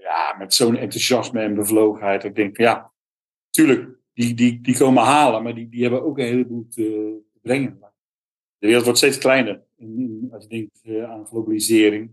ja, 0.00 0.36
met 0.38 0.54
zo'n 0.54 0.76
enthousiasme 0.76 1.40
en 1.40 1.54
bevlogenheid. 1.54 2.24
Ik 2.24 2.34
denk, 2.34 2.56
ja, 2.56 2.92
tuurlijk, 3.50 3.88
die, 4.12 4.34
die, 4.34 4.60
die 4.60 4.78
komen 4.78 5.02
halen, 5.02 5.42
maar 5.42 5.54
die, 5.54 5.68
die 5.68 5.82
hebben 5.82 6.04
ook 6.04 6.18
een 6.18 6.24
heleboel 6.24 6.66
te 6.68 7.16
brengen. 7.42 7.78
De 8.64 8.70
wereld 8.70 8.88
wordt 8.88 9.00
steeds 9.00 9.18
kleiner 9.18 9.62
als 10.30 10.42
je 10.42 10.48
denkt 10.48 10.80
uh, 10.84 11.10
aan 11.10 11.26
globalisering. 11.26 12.10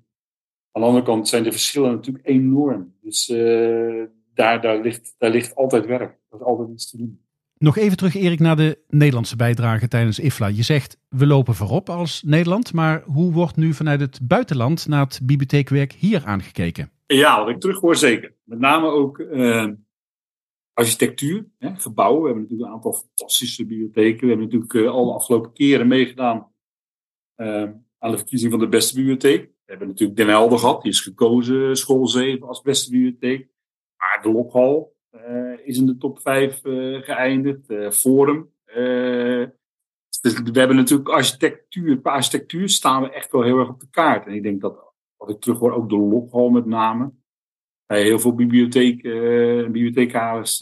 Aan 0.72 0.81
de 0.81 0.88
andere 0.88 1.05
kant 1.05 1.27
zijn 1.27 1.43
de 1.43 1.51
verschillen 1.51 1.91
natuurlijk 1.91 2.27
enorm. 2.27 2.93
Dus 3.01 3.29
uh, 3.29 4.03
daar, 4.34 4.62
daar, 4.62 4.81
ligt, 4.81 5.15
daar 5.17 5.29
ligt 5.29 5.55
altijd 5.55 5.86
werk. 5.86 6.17
Er 6.29 6.38
is 6.38 6.41
altijd 6.41 6.70
iets 6.70 6.89
te 6.89 6.98
doen. 6.98 7.20
Nog 7.58 7.77
even 7.77 7.98
terug, 7.98 8.15
Erik, 8.15 8.39
naar 8.39 8.55
de 8.55 8.77
Nederlandse 8.88 9.36
bijdrage 9.36 9.88
tijdens 9.88 10.20
IFLA. 10.20 10.48
Je 10.48 10.63
zegt, 10.63 10.98
we 11.10 11.25
lopen 11.25 11.55
voorop 11.55 11.89
als 11.89 12.24
Nederland. 12.25 12.74
Maar 12.74 13.03
hoe 13.05 13.31
wordt 13.31 13.55
nu 13.55 13.74
vanuit 13.74 14.00
het 14.00 14.20
buitenland 14.22 14.88
naar 14.88 15.05
het 15.05 15.20
bibliotheekwerk 15.24 15.91
hier 15.91 16.25
aangekeken? 16.25 16.91
Ja, 17.05 17.39
wat 17.39 17.50
ik 17.50 17.60
terug 17.60 17.79
hoor 17.79 17.96
zeker. 17.96 18.34
Met 18.43 18.60
name 18.60 18.88
ook 18.88 19.17
uh, 19.17 19.67
architectuur, 20.73 21.45
hè, 21.57 21.75
gebouwen. 21.75 22.21
We 22.21 22.25
hebben 22.25 22.43
natuurlijk 22.43 22.69
een 22.69 22.75
aantal 22.75 22.93
fantastische 22.93 23.65
bibliotheken. 23.65 24.21
We 24.21 24.27
hebben 24.27 24.45
natuurlijk 24.45 24.73
uh, 24.73 24.89
al 24.89 25.05
de 25.05 25.13
afgelopen 25.13 25.53
keren 25.53 25.87
meegedaan 25.87 26.51
Ehm, 27.41 27.73
aan 27.97 28.11
de 28.11 28.17
verkiezing 28.17 28.51
van 28.51 28.59
de 28.59 28.67
beste 28.67 28.95
bibliotheek. 28.95 29.41
We 29.41 29.51
hebben 29.65 29.87
natuurlijk 29.87 30.17
Den 30.17 30.27
Helder 30.27 30.59
gehad, 30.59 30.81
die 30.81 30.91
is 30.91 31.01
gekozen 31.01 31.77
school 31.77 32.07
7 32.07 32.47
als 32.47 32.61
beste 32.61 32.91
bibliotheek. 32.91 33.49
Maar 33.97 34.19
de 34.21 34.31
Lokhal 34.31 34.95
is 35.63 35.77
in 35.77 35.85
de 35.85 35.97
top 35.97 36.19
5 36.19 36.61
geëindigd. 37.03 37.95
Forum. 37.95 38.53
Dus 40.21 40.41
we 40.43 40.59
hebben 40.59 40.75
natuurlijk 40.75 41.09
architectuur. 41.09 41.99
Qua 41.99 42.11
architectuur 42.11 42.69
staan 42.69 43.01
we 43.01 43.11
echt 43.11 43.31
wel 43.31 43.43
heel 43.43 43.59
erg 43.59 43.69
op 43.69 43.79
de 43.79 43.89
kaart. 43.89 44.25
En 44.25 44.33
ik 44.33 44.43
denk 44.43 44.61
dat, 44.61 44.93
wat 45.17 45.29
ik 45.29 45.39
terug 45.39 45.59
hoor, 45.59 45.73
ook 45.73 45.89
de 45.89 45.97
Lokhal 45.97 46.49
met 46.49 46.65
name. 46.65 47.11
Heel 47.98 48.19
veel 48.19 48.36
bibliotheek, 48.36 49.01
bibliothecaris 49.71 50.62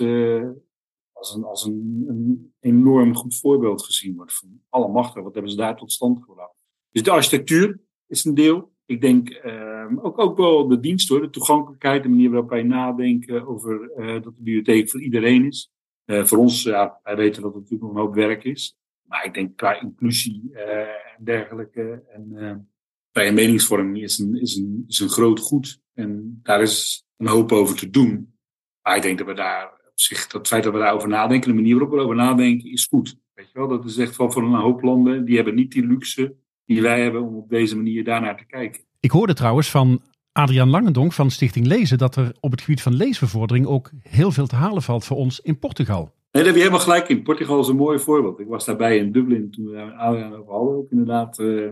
als, 1.19 1.35
een, 1.35 1.43
als 1.43 1.65
een, 1.65 2.05
een, 2.07 2.53
enorm 2.59 3.15
goed 3.15 3.39
voorbeeld 3.39 3.83
gezien 3.83 4.15
wordt. 4.15 4.33
Van 4.33 4.61
alle 4.69 4.87
machten, 4.87 5.23
wat 5.23 5.33
hebben 5.33 5.51
ze 5.51 5.57
daar 5.57 5.77
tot 5.77 5.91
stand 5.91 6.23
gebracht. 6.23 6.53
Dus 6.91 7.03
de 7.03 7.11
architectuur 7.11 7.79
is 8.07 8.25
een 8.25 8.33
deel. 8.33 8.71
Ik 8.85 9.01
denk 9.01 9.41
uh, 9.45 9.85
ook, 10.01 10.19
ook 10.19 10.37
wel 10.37 10.67
de 10.67 10.79
dienst 10.79 11.09
hoor, 11.09 11.21
de 11.21 11.29
toegankelijkheid, 11.29 12.03
de 12.03 12.09
manier 12.09 12.29
waarop 12.29 12.49
wij 12.49 12.63
nadenken 12.63 13.47
over 13.47 13.91
uh, 13.97 14.13
dat 14.13 14.23
de 14.23 14.31
bibliotheek 14.41 14.89
voor 14.89 15.01
iedereen 15.01 15.45
is. 15.45 15.71
Voor 16.05 16.37
ons, 16.37 16.63
ja, 16.63 16.99
wij 17.03 17.15
weten 17.15 17.41
dat 17.41 17.53
het 17.53 17.61
natuurlijk 17.61 17.89
nog 17.89 17.91
een 17.91 18.05
hoop 18.05 18.15
werk 18.15 18.43
is. 18.43 18.77
Maar 19.01 19.25
ik 19.25 19.33
denk 19.33 19.57
qua 19.57 19.81
inclusie 19.81 20.53
en 20.53 21.23
dergelijke 21.23 22.03
en 22.07 22.68
vrije 23.11 23.31
meningsvorming 23.31 24.03
is 24.03 24.17
een, 24.17 24.41
is, 24.41 24.55
een, 24.55 24.83
is 24.87 24.99
een 24.99 25.09
groot 25.09 25.39
goed. 25.39 25.81
En 25.93 26.39
daar 26.43 26.61
is 26.61 27.05
een 27.17 27.27
hoop 27.27 27.51
over 27.51 27.75
te 27.75 27.89
doen. 27.89 28.33
Maar 28.81 28.95
ik 28.95 29.01
denk 29.01 29.17
dat 29.17 29.27
we 29.27 29.33
daar 29.33 29.91
zich, 29.93 30.27
dat 30.27 30.47
feit 30.47 30.63
dat 30.63 30.73
we 30.73 30.79
daarover 30.79 31.09
nadenken, 31.09 31.49
de 31.49 31.55
manier 31.55 31.73
waarop 31.73 31.91
we 31.91 31.97
erover 31.97 32.15
nadenken, 32.15 32.71
is 32.71 32.85
goed. 32.85 33.17
Weet 33.33 33.51
je 33.51 33.59
wel, 33.59 33.67
dat 33.67 33.85
is 33.85 33.97
echt 33.97 34.17
wel 34.17 34.31
voor 34.31 34.43
een 34.43 34.53
hoop 34.53 34.81
landen, 34.81 35.25
die 35.25 35.35
hebben 35.35 35.55
niet 35.55 35.71
die 35.71 35.87
luxe 35.87 36.35
die 36.65 36.81
wij 36.81 37.01
hebben 37.01 37.21
om 37.21 37.35
op 37.35 37.49
deze 37.49 37.75
manier 37.75 38.03
daarnaar 38.03 38.37
te 38.37 38.45
kijken. 38.45 38.81
Ik 38.99 39.11
hoorde 39.11 39.33
trouwens 39.33 39.69
van 39.69 40.01
Adriaan 40.31 40.69
Langendonk 40.69 41.13
van 41.13 41.31
Stichting 41.31 41.65
Lezen 41.65 41.97
dat 41.97 42.15
er 42.15 42.35
op 42.39 42.51
het 42.51 42.61
gebied 42.61 42.81
van 42.81 42.95
leesbevordering 42.95 43.65
ook 43.65 43.91
heel 44.01 44.31
veel 44.31 44.47
te 44.47 44.55
halen 44.55 44.81
valt 44.81 45.05
voor 45.05 45.17
ons 45.17 45.39
in 45.39 45.59
Portugal. 45.59 46.01
Nee, 46.01 46.11
daar 46.31 46.43
heb 46.43 46.53
je 46.53 46.59
helemaal 46.59 46.79
gelijk 46.79 47.09
in. 47.09 47.23
Portugal 47.23 47.59
is 47.59 47.67
een 47.67 47.75
mooi 47.75 47.99
voorbeeld. 47.99 48.39
Ik 48.39 48.47
was 48.47 48.65
daarbij 48.65 48.97
in 48.97 49.11
Dublin 49.11 49.51
toen 49.51 49.65
we 49.65 49.71
daar 49.71 49.91
Adriaan 49.91 50.35
over 50.35 50.53
hadden. 50.53 50.75
Ook 50.75 50.91
inderdaad, 50.91 51.39
uh, 51.39 51.69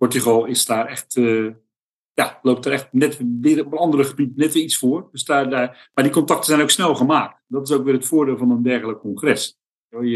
Portugal 0.00 0.44
is 0.44 0.66
daar 0.66 0.86
echt 0.86 1.16
uh, 1.16 1.50
ja, 2.12 2.38
loopt 2.42 2.66
er 2.66 2.72
echt 2.72 2.92
net 2.92 3.20
weer 3.40 3.66
op 3.66 3.72
een 3.72 3.78
andere 3.78 4.04
gebied 4.04 4.36
net 4.36 4.52
weer 4.52 4.62
iets 4.62 4.78
voor. 4.78 5.08
Dus 5.12 5.24
daar, 5.24 5.50
daar, 5.50 5.90
maar 5.94 6.04
die 6.04 6.12
contacten 6.12 6.46
zijn 6.46 6.60
ook 6.60 6.70
snel 6.70 6.94
gemaakt. 6.94 7.42
Dat 7.46 7.68
is 7.68 7.74
ook 7.74 7.84
weer 7.84 7.94
het 7.94 8.06
voordeel 8.06 8.36
van 8.36 8.50
een 8.50 8.62
dergelijk 8.62 8.98
congres. 8.98 9.58
Je, 9.88 10.06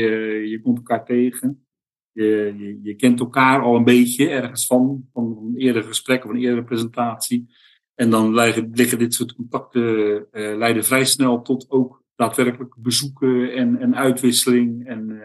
je 0.49 0.61
komt 0.63 0.77
elkaar 0.77 1.05
tegen. 1.05 1.67
Je, 2.13 2.79
je, 2.83 2.95
kent 2.95 3.21
elkaar 3.21 3.63
al 3.63 3.77
een 3.77 3.85
beetje 3.85 4.29
ergens 4.29 4.67
van, 4.67 5.09
van 5.13 5.25
een 5.25 5.61
eerder 5.61 5.83
gesprek 5.83 6.25
of 6.25 6.31
een 6.31 6.43
eerdere 6.43 6.65
presentatie. 6.65 7.55
En 7.95 8.11
dan 8.11 8.35
liggen, 8.35 8.99
dit 8.99 9.15
soort 9.15 9.35
contacten 9.35 10.17
uh, 10.33 10.57
leiden 10.57 10.85
vrij 10.85 11.05
snel 11.05 11.43
tot 11.43 11.71
ook 11.71 12.03
daadwerkelijk 12.15 12.75
bezoeken 12.79 13.53
en, 13.53 13.81
en 13.81 13.97
uitwisseling. 13.97 14.87
En 14.87 15.11
uh, 15.11 15.25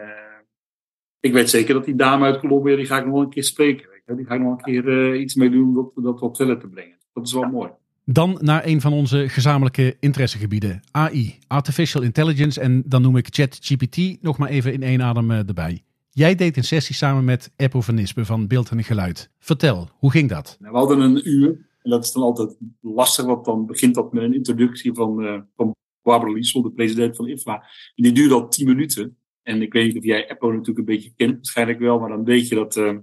ik 1.20 1.32
weet 1.32 1.50
zeker 1.50 1.74
dat 1.74 1.84
die 1.84 1.94
dame 1.94 2.24
uit 2.24 2.40
Colombia, 2.40 2.76
die 2.76 2.86
ga 2.86 2.98
ik 2.98 3.06
nog 3.06 3.20
een 3.20 3.30
keer 3.30 3.44
spreken. 3.44 3.99
Die 4.16 4.26
ga 4.26 4.34
ik 4.34 4.40
nog 4.40 4.52
een 4.52 4.64
keer 4.64 5.12
uh, 5.12 5.20
iets 5.20 5.34
mee 5.34 5.50
doen 5.50 5.92
om 5.94 6.02
dat, 6.02 6.20
wat 6.20 6.36
verder 6.36 6.58
te 6.58 6.68
brengen. 6.68 6.96
Dat 7.12 7.26
is 7.26 7.32
wel 7.32 7.50
mooi. 7.50 7.70
Dan 8.04 8.38
naar 8.40 8.66
een 8.66 8.80
van 8.80 8.92
onze 8.92 9.28
gezamenlijke 9.28 9.96
interessegebieden. 10.00 10.80
AI, 10.90 11.38
Artificial 11.46 12.02
Intelligence. 12.02 12.60
En 12.60 12.82
dan 12.86 13.02
noem 13.02 13.16
ik 13.16 13.26
ChatGPT 13.30 14.22
nog 14.22 14.38
maar 14.38 14.48
even 14.48 14.72
in 14.72 14.82
één 14.82 15.02
adem 15.02 15.30
uh, 15.30 15.48
erbij. 15.48 15.82
Jij 16.10 16.34
deed 16.34 16.56
een 16.56 16.64
sessie 16.64 16.94
samen 16.94 17.24
met 17.24 17.52
Eppo 17.56 17.80
van 17.80 17.94
Nispen 17.94 18.26
van 18.26 18.46
Beeld 18.46 18.70
en 18.70 18.84
Geluid. 18.84 19.30
Vertel, 19.38 19.88
hoe 19.98 20.10
ging 20.10 20.28
dat? 20.28 20.56
Nou, 20.60 20.72
we 20.72 20.78
hadden 20.78 21.00
een 21.00 21.28
uur. 21.28 21.68
En 21.82 21.90
dat 21.90 22.04
is 22.04 22.12
dan 22.12 22.22
altijd 22.22 22.56
lastig, 22.80 23.24
want 23.24 23.44
dan 23.44 23.66
begint 23.66 23.94
dat 23.94 24.12
met 24.12 24.22
een 24.22 24.34
introductie 24.34 24.94
van, 24.94 25.24
uh, 25.24 25.40
van 25.56 25.74
Barbara 26.02 26.32
Liesel, 26.32 26.62
de 26.62 26.70
president 26.70 27.16
van 27.16 27.28
IFA. 27.28 27.54
En 27.94 28.02
die 28.02 28.12
duurde 28.12 28.34
al 28.34 28.48
tien 28.48 28.66
minuten. 28.66 29.16
En 29.42 29.62
ik 29.62 29.72
weet 29.72 29.86
niet 29.86 29.96
of 29.96 30.04
jij 30.04 30.30
Eppo 30.30 30.50
natuurlijk 30.50 30.78
een 30.78 30.94
beetje 30.94 31.12
kent, 31.16 31.34
waarschijnlijk 31.34 31.78
wel, 31.78 31.98
maar 31.98 32.08
dan 32.08 32.24
weet 32.24 32.48
je 32.48 32.54
dat 32.54 32.76
uh, 32.76 32.96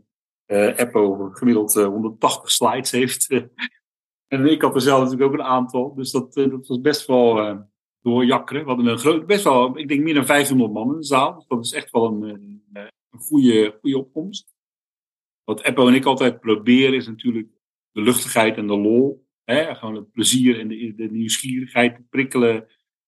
Apple 0.48 1.30
gemiddeld 1.32 1.74
180 1.74 2.44
eh, 2.44 2.48
slides 2.48 2.92
heeft. 2.92 3.30
en 4.34 4.46
ik 4.46 4.62
had 4.62 4.76
er 4.76 4.82
zelf 4.82 5.04
natuurlijk 5.04 5.32
ook 5.32 5.40
een 5.40 5.46
aantal. 5.46 5.96
Dus 5.96 6.12
dat, 6.12 6.36
eh, 6.36 6.54
was 6.62 6.82
best 6.82 7.08
wel 7.08 7.66
doorjakkeren. 8.02 8.62
We 8.62 8.68
hadden 8.68 8.88
een 8.88 8.98
groot, 8.98 9.26
best 9.26 9.44
wel, 9.44 9.78
ik 9.78 9.88
denk 9.88 10.02
meer 10.02 10.14
dan 10.14 10.26
500 10.26 10.74
man 10.74 10.92
in 10.92 10.98
de 10.98 11.06
zaal. 11.06 11.36
Dus 11.36 11.48
dat 11.48 11.66
is 11.66 11.72
echt 11.72 11.92
wel 11.92 12.06
een, 12.06 12.24
een, 12.74 12.92
goede, 13.20 13.78
goede 13.82 13.98
opkomst. 13.98 14.56
Wat 15.44 15.64
Apple 15.64 15.88
en 15.88 15.94
ik 15.94 16.06
altijd 16.06 16.40
proberen 16.40 16.94
is 16.94 17.08
natuurlijk 17.08 17.48
de 17.92 18.02
luchtigheid 18.02 18.58
en 18.58 18.68
de 18.68 18.78
lol. 18.78 19.26
Hè? 19.44 19.76
Gewoon 19.76 19.96
het 19.96 20.12
plezier 20.12 20.60
en 20.60 20.68
de, 20.68 20.94
de 20.96 21.12
nieuwsgierigheid 21.12 21.96
te 21.96 22.02
prikkelen 22.10 22.68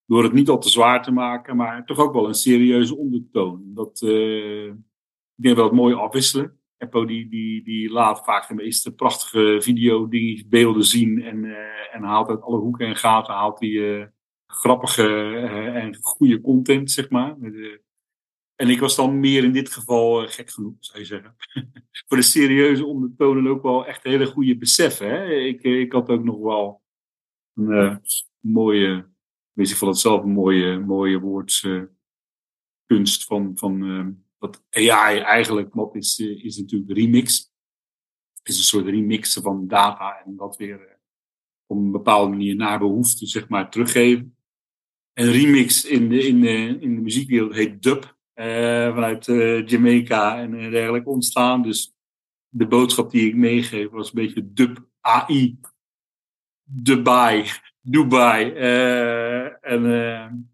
door 0.09 0.23
het 0.23 0.33
niet 0.33 0.49
al 0.49 0.59
te 0.59 0.69
zwaar 0.69 1.03
te 1.03 1.11
maken, 1.11 1.55
maar 1.55 1.85
toch 1.85 1.97
ook 1.97 2.13
wel 2.13 2.27
een 2.27 2.33
serieuze 2.33 2.97
ondertoon. 2.97 3.61
Dat, 3.65 4.01
uh, 4.01 4.65
ik 4.65 5.43
denk 5.43 5.55
wel 5.55 5.65
het 5.65 5.73
mooi 5.73 5.95
afwisselen. 5.95 6.58
Eppo 6.79 7.05
die, 7.05 7.29
die, 7.29 7.63
die 7.63 7.89
laat 7.89 8.23
vaak 8.23 8.47
de 8.47 8.53
meeste 8.53 8.95
prachtige 8.95 9.57
video 9.61 10.07
beelden 10.47 10.83
zien 10.83 11.21
en, 11.21 11.43
uh, 11.43 11.95
en 11.95 12.03
haalt 12.03 12.29
uit 12.29 12.41
alle 12.41 12.57
hoeken 12.57 12.87
en 12.87 12.95
gaten 12.95 13.33
haalt 13.33 13.59
die 13.59 13.73
uh, 13.73 14.05
grappige 14.47 15.03
uh, 15.03 15.75
en 15.75 15.97
goede 16.01 16.41
content, 16.41 16.91
zeg 16.91 17.09
maar. 17.09 17.37
en 18.55 18.69
ik 18.69 18.79
was 18.79 18.95
dan 18.95 19.19
meer 19.19 19.43
in 19.43 19.51
dit 19.51 19.69
geval 19.69 20.27
gek 20.27 20.49
genoeg, 20.49 20.73
zou 20.79 20.99
je 20.99 21.05
zeggen. 21.05 21.35
Voor 22.07 22.17
de 22.17 22.23
serieuze 22.23 22.85
ondertonen 22.85 23.47
ook 23.47 23.63
wel 23.63 23.85
echt 23.85 24.03
hele 24.03 24.25
goede 24.25 24.57
beseffen. 24.57 25.09
Hè? 25.09 25.33
Ik, 25.33 25.61
ik 25.61 25.91
had 25.91 26.09
ook 26.09 26.23
nog 26.23 26.39
wel 26.39 26.81
een 27.53 28.01
mooie, 28.39 29.09
weet 29.51 29.69
ik 29.69 29.75
van 29.75 29.87
het 29.87 29.97
zelf, 29.97 30.23
een 30.23 30.31
mooie, 30.31 30.79
mooie 30.79 31.19
woordskunst 31.19 31.93
van, 33.25 33.51
van 33.55 34.23
wat 34.39 34.63
AI 34.69 35.19
eigenlijk 35.19 35.73
wat 35.73 35.95
is, 35.95 36.19
eh, 36.19 36.43
is 36.43 36.57
natuurlijk 36.57 36.91
remix. 36.91 37.51
Is 38.43 38.57
een 38.57 38.63
soort 38.63 38.85
remixen 38.85 39.41
van 39.41 39.67
data 39.67 40.23
en 40.25 40.35
dat 40.35 40.57
weer 40.57 40.87
eh, 40.87 40.95
op 41.65 41.77
een 41.77 41.91
bepaalde 41.91 42.29
manier 42.29 42.55
naar 42.55 42.79
behoefte 42.79 43.25
zeg 43.25 43.49
maar 43.49 43.71
teruggeven. 43.71 44.37
En 45.13 45.31
remix 45.31 45.85
in 45.85 46.09
de, 46.09 46.27
in 46.27 46.45
in 46.81 46.95
de 46.95 47.01
muziekwereld 47.01 47.53
heet 47.53 47.81
dub. 47.81 48.17
Uh, 48.35 48.45
vanuit 48.93 49.25
Jamaica 49.69 50.39
en 50.39 50.51
dergelijke 50.51 51.09
ontstaan. 51.09 51.61
Dus 51.61 51.93
de 52.47 52.67
boodschap 52.67 53.11
die 53.11 53.27
ik 53.27 53.35
meegeef 53.35 53.89
was 53.89 54.07
een 54.07 54.23
beetje 54.23 54.53
dub 54.53 54.87
AI. 55.01 55.59
Dubai. 56.63 57.45
Dubai. 57.81 58.51
Uh, 58.51 59.71
en 59.71 60.48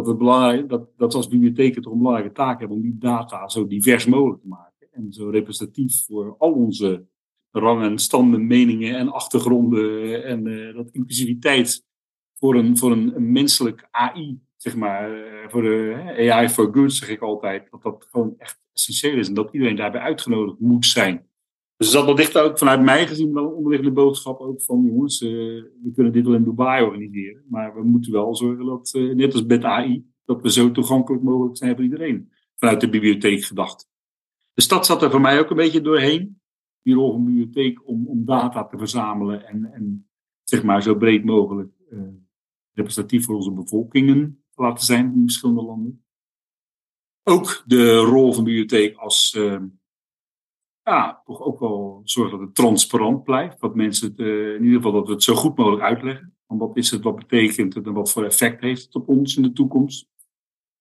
dat, 0.00 0.08
het 0.08 0.18
belangrijk, 0.18 0.68
dat, 0.68 0.88
dat 0.96 1.12
we 1.12 1.18
als 1.18 1.28
bibliotheken 1.28 1.82
toch 1.82 1.92
een 1.92 1.98
belangrijke 1.98 2.34
taak 2.34 2.58
hebben 2.58 2.76
om 2.76 2.82
die 2.82 2.98
data 2.98 3.48
zo 3.48 3.66
divers 3.66 4.06
mogelijk 4.06 4.40
te 4.40 4.48
maken. 4.48 4.88
En 4.92 5.12
zo 5.12 5.28
representatief 5.28 6.04
voor 6.06 6.34
al 6.38 6.52
onze 6.52 7.06
rangen, 7.50 7.98
standen, 7.98 8.46
meningen 8.46 8.96
en 8.96 9.12
achtergronden. 9.12 10.24
En 10.24 10.46
uh, 10.46 10.74
dat 10.74 10.90
inclusiviteit 10.90 11.84
voor 12.38 12.54
een, 12.54 12.78
voor 12.78 12.92
een, 12.92 13.32
menselijk 13.32 13.88
AI, 13.90 14.40
zeg 14.56 14.76
maar, 14.76 15.10
uh, 15.10 15.48
voor 15.48 15.62
de 15.62 16.30
AI 16.30 16.48
for 16.48 16.72
good, 16.72 16.92
zeg 16.92 17.08
ik 17.08 17.20
altijd, 17.20 17.70
dat 17.70 17.82
dat 17.82 18.06
gewoon 18.10 18.34
echt 18.38 18.60
essentieel 18.72 19.18
is 19.18 19.28
en 19.28 19.34
dat 19.34 19.52
iedereen 19.52 19.76
daarbij 19.76 20.00
uitgenodigd 20.00 20.60
moet 20.60 20.86
zijn. 20.86 21.29
Dus 21.80 21.90
dat 21.90 22.18
ligt 22.18 22.38
ook 22.38 22.58
vanuit 22.58 22.82
mij 22.82 23.06
gezien 23.06 23.32
wel 23.32 23.44
een 23.44 23.54
onderliggende 23.54 23.94
boodschap 23.94 24.40
ook 24.40 24.62
van 24.62 24.84
jongens, 24.84 25.22
uh, 25.22 25.30
we 25.82 25.90
kunnen 25.94 26.12
dit 26.12 26.24
wel 26.24 26.34
in 26.34 26.44
Dubai 26.44 26.84
organiseren, 26.84 27.44
maar 27.48 27.74
we 27.74 27.82
moeten 27.82 28.12
wel 28.12 28.36
zorgen 28.36 28.64
dat, 28.64 28.94
uh, 28.94 29.14
net 29.14 29.32
als 29.32 29.44
met 29.44 29.64
AI, 29.64 30.06
dat 30.24 30.42
we 30.42 30.50
zo 30.50 30.70
toegankelijk 30.70 31.22
mogelijk 31.22 31.56
zijn 31.56 31.74
voor 31.74 31.84
iedereen. 31.84 32.32
Vanuit 32.56 32.80
de 32.80 32.88
bibliotheek 32.88 33.44
gedacht. 33.44 33.88
De 34.52 34.62
stad 34.62 34.86
zat 34.86 35.02
er 35.02 35.10
voor 35.10 35.20
mij 35.20 35.38
ook 35.38 35.50
een 35.50 35.56
beetje 35.56 35.80
doorheen. 35.80 36.40
Die 36.82 36.94
rol 36.94 37.12
van 37.12 37.24
bibliotheek 37.24 37.88
om, 37.88 38.06
om 38.06 38.24
data 38.24 38.66
te 38.66 38.78
verzamelen 38.78 39.46
en, 39.46 39.72
en 39.72 40.08
zeg 40.44 40.62
maar 40.62 40.82
zo 40.82 40.94
breed 40.94 41.24
mogelijk 41.24 41.72
uh, 41.90 42.02
representatief 42.72 43.24
voor 43.24 43.34
onze 43.34 43.52
bevolkingen 43.52 44.44
te 44.54 44.62
laten 44.62 44.84
zijn 44.84 45.12
in 45.14 45.22
verschillende 45.22 45.62
landen. 45.62 46.04
Ook 47.22 47.62
de 47.66 47.96
rol 47.96 48.32
van 48.32 48.44
bibliotheek 48.44 48.96
als 48.96 49.38
ja, 50.82 51.22
toch 51.24 51.40
ook 51.40 51.60
wel 51.60 52.00
zorgen 52.04 52.38
dat 52.38 52.46
het 52.46 52.56
transparant 52.56 53.24
blijft. 53.24 53.60
Dat 53.60 53.74
mensen 53.74 54.08
het, 54.08 54.18
uh, 54.18 54.54
in 54.54 54.62
ieder 54.62 54.76
geval 54.76 54.92
dat 54.92 55.06
we 55.06 55.12
het 55.12 55.22
zo 55.22 55.34
goed 55.34 55.56
mogelijk 55.56 55.82
uitleggen. 55.82 56.34
Van 56.46 56.58
wat 56.58 56.76
is 56.76 56.90
het, 56.90 57.02
wat 57.02 57.16
betekent 57.16 57.74
het 57.74 57.86
en 57.86 57.92
wat 57.92 58.12
voor 58.12 58.24
effect 58.24 58.60
heeft 58.60 58.84
het 58.84 58.94
op 58.94 59.08
ons 59.08 59.36
in 59.36 59.42
de 59.42 59.52
toekomst. 59.52 60.08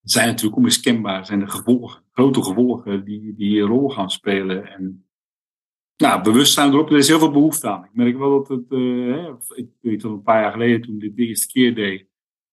Het 0.02 0.12
zijn 0.12 0.28
natuurlijk 0.28 0.58
onmiskenbaar, 0.58 1.26
zijn 1.26 1.40
de 1.40 1.50
gevolgen, 1.50 2.04
grote 2.12 2.44
gevolgen 2.44 3.06
die, 3.06 3.36
die 3.36 3.62
een 3.62 3.68
rol 3.68 3.90
gaan 3.90 4.10
spelen. 4.10 4.68
En 4.68 5.08
nou, 5.98 6.24
bewustzijn 6.24 6.72
erop, 6.72 6.90
er 6.90 6.98
is 6.98 7.08
heel 7.08 7.20
veel 7.20 7.32
behoefte 7.32 7.70
aan. 7.70 7.84
Ik 7.84 7.94
merk 7.94 8.18
wel 8.18 8.30
dat 8.30 8.48
het, 8.48 8.72
uh, 8.72 9.30
ik 9.56 9.68
weet 9.82 10.04
al 10.04 10.12
een 10.12 10.22
paar 10.22 10.42
jaar 10.42 10.52
geleden 10.52 10.82
toen 10.82 10.96
ik 10.96 11.02
dit 11.02 11.16
de 11.16 11.26
eerste 11.26 11.48
keer 11.48 11.76
deed, 11.76 12.08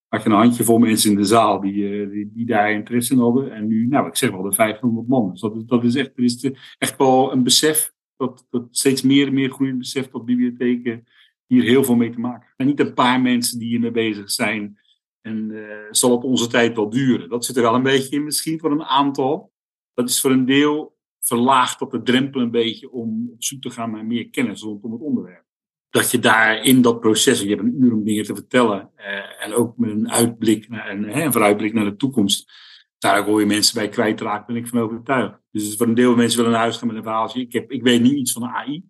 had 0.07 0.23
je 0.23 0.29
een 0.29 0.35
handjevol 0.35 0.77
mensen 0.77 1.09
in 1.09 1.15
de 1.15 1.23
zaal 1.23 1.61
die, 1.61 1.73
uh, 1.73 2.11
die, 2.11 2.31
die, 2.33 2.45
daar 2.45 2.71
interesse 2.71 3.13
in 3.13 3.19
hadden. 3.19 3.51
En 3.51 3.67
nu, 3.67 3.87
nou, 3.87 4.07
ik 4.07 4.15
zeg 4.15 4.31
wel, 4.31 4.41
de 4.41 4.53
500 4.53 5.07
man. 5.07 5.29
Dus 5.31 5.41
dat 5.41 5.55
is, 5.55 5.63
dat 5.65 5.83
is 5.83 5.95
echt, 5.95 6.43
er 6.43 6.75
echt 6.77 6.97
wel 6.97 7.31
een 7.31 7.43
besef 7.43 7.93
dat, 8.17 8.45
dat 8.49 8.67
steeds 8.71 9.01
meer 9.01 9.27
en 9.27 9.33
meer 9.33 9.49
groeiend 9.49 9.77
beseft 9.77 10.11
dat 10.11 10.25
bibliotheken 10.25 11.03
hier 11.45 11.63
heel 11.63 11.83
veel 11.83 11.95
mee 11.95 12.09
te 12.09 12.19
maken. 12.19 12.53
En 12.55 12.65
niet 12.65 12.79
een 12.79 12.93
paar 12.93 13.21
mensen 13.21 13.59
die 13.59 13.67
hiermee 13.67 13.91
bezig 13.91 14.31
zijn. 14.31 14.79
En 15.21 15.49
uh, 15.49 15.67
zal 15.91 16.11
op 16.11 16.23
onze 16.23 16.47
tijd 16.47 16.75
wel 16.75 16.89
duren. 16.89 17.29
Dat 17.29 17.45
zit 17.45 17.55
er 17.55 17.61
wel 17.61 17.75
een 17.75 17.83
beetje 17.83 18.15
in 18.15 18.23
misschien 18.23 18.59
voor 18.59 18.71
een 18.71 18.83
aantal. 18.83 19.51
Dat 19.93 20.09
is 20.09 20.21
voor 20.21 20.31
een 20.31 20.45
deel 20.45 20.97
verlaagd 21.19 21.81
op 21.81 21.91
de 21.91 22.01
drempel 22.01 22.41
een 22.41 22.51
beetje 22.51 22.91
om 22.91 23.29
op 23.33 23.43
zoek 23.43 23.61
te 23.61 23.69
gaan 23.69 23.91
naar 23.91 24.05
meer 24.05 24.29
kennis 24.29 24.61
rondom 24.61 24.91
het 24.91 25.01
onderwerp. 25.01 25.46
Dat 25.89 26.11
je 26.11 26.19
daar 26.19 26.63
in 26.63 26.81
dat 26.81 26.99
proces, 26.99 27.41
je 27.41 27.49
hebt 27.49 27.61
een 27.61 27.83
uur 27.83 27.93
om 27.93 28.03
dingen 28.03 28.23
te 28.23 28.35
vertellen, 28.35 28.89
uh, 28.97 29.45
en 29.45 29.53
ook 29.53 29.77
met 29.77 29.89
een 29.89 30.11
uitblik 30.11 30.69
naar, 30.69 30.97
hè, 30.97 31.23
een 31.23 31.31
vooruitblik 31.31 31.73
naar 31.73 31.85
de 31.85 31.95
toekomst, 31.95 32.51
daar 32.97 33.23
hoor 33.23 33.39
je 33.39 33.45
mensen 33.45 33.75
bij 33.75 33.89
kwijtraken, 33.89 34.53
ben 34.53 34.63
ik 34.63 34.67
van 34.67 34.79
overtuigd. 34.79 35.39
Dus 35.51 35.75
voor 35.75 35.87
een 35.87 35.93
deel 35.93 36.09
van 36.09 36.17
mensen 36.17 36.37
willen 36.37 36.51
naar 36.51 36.61
huis 36.61 36.77
gaan 36.77 36.87
met 36.87 36.97
een 36.97 37.03
verhaaltje. 37.03 37.41
Ik, 37.41 37.53
ik 37.67 37.83
weet 37.83 38.01
nu 38.01 38.15
iets 38.15 38.31
van 38.31 38.41
de 38.41 38.47
AI. 38.47 38.83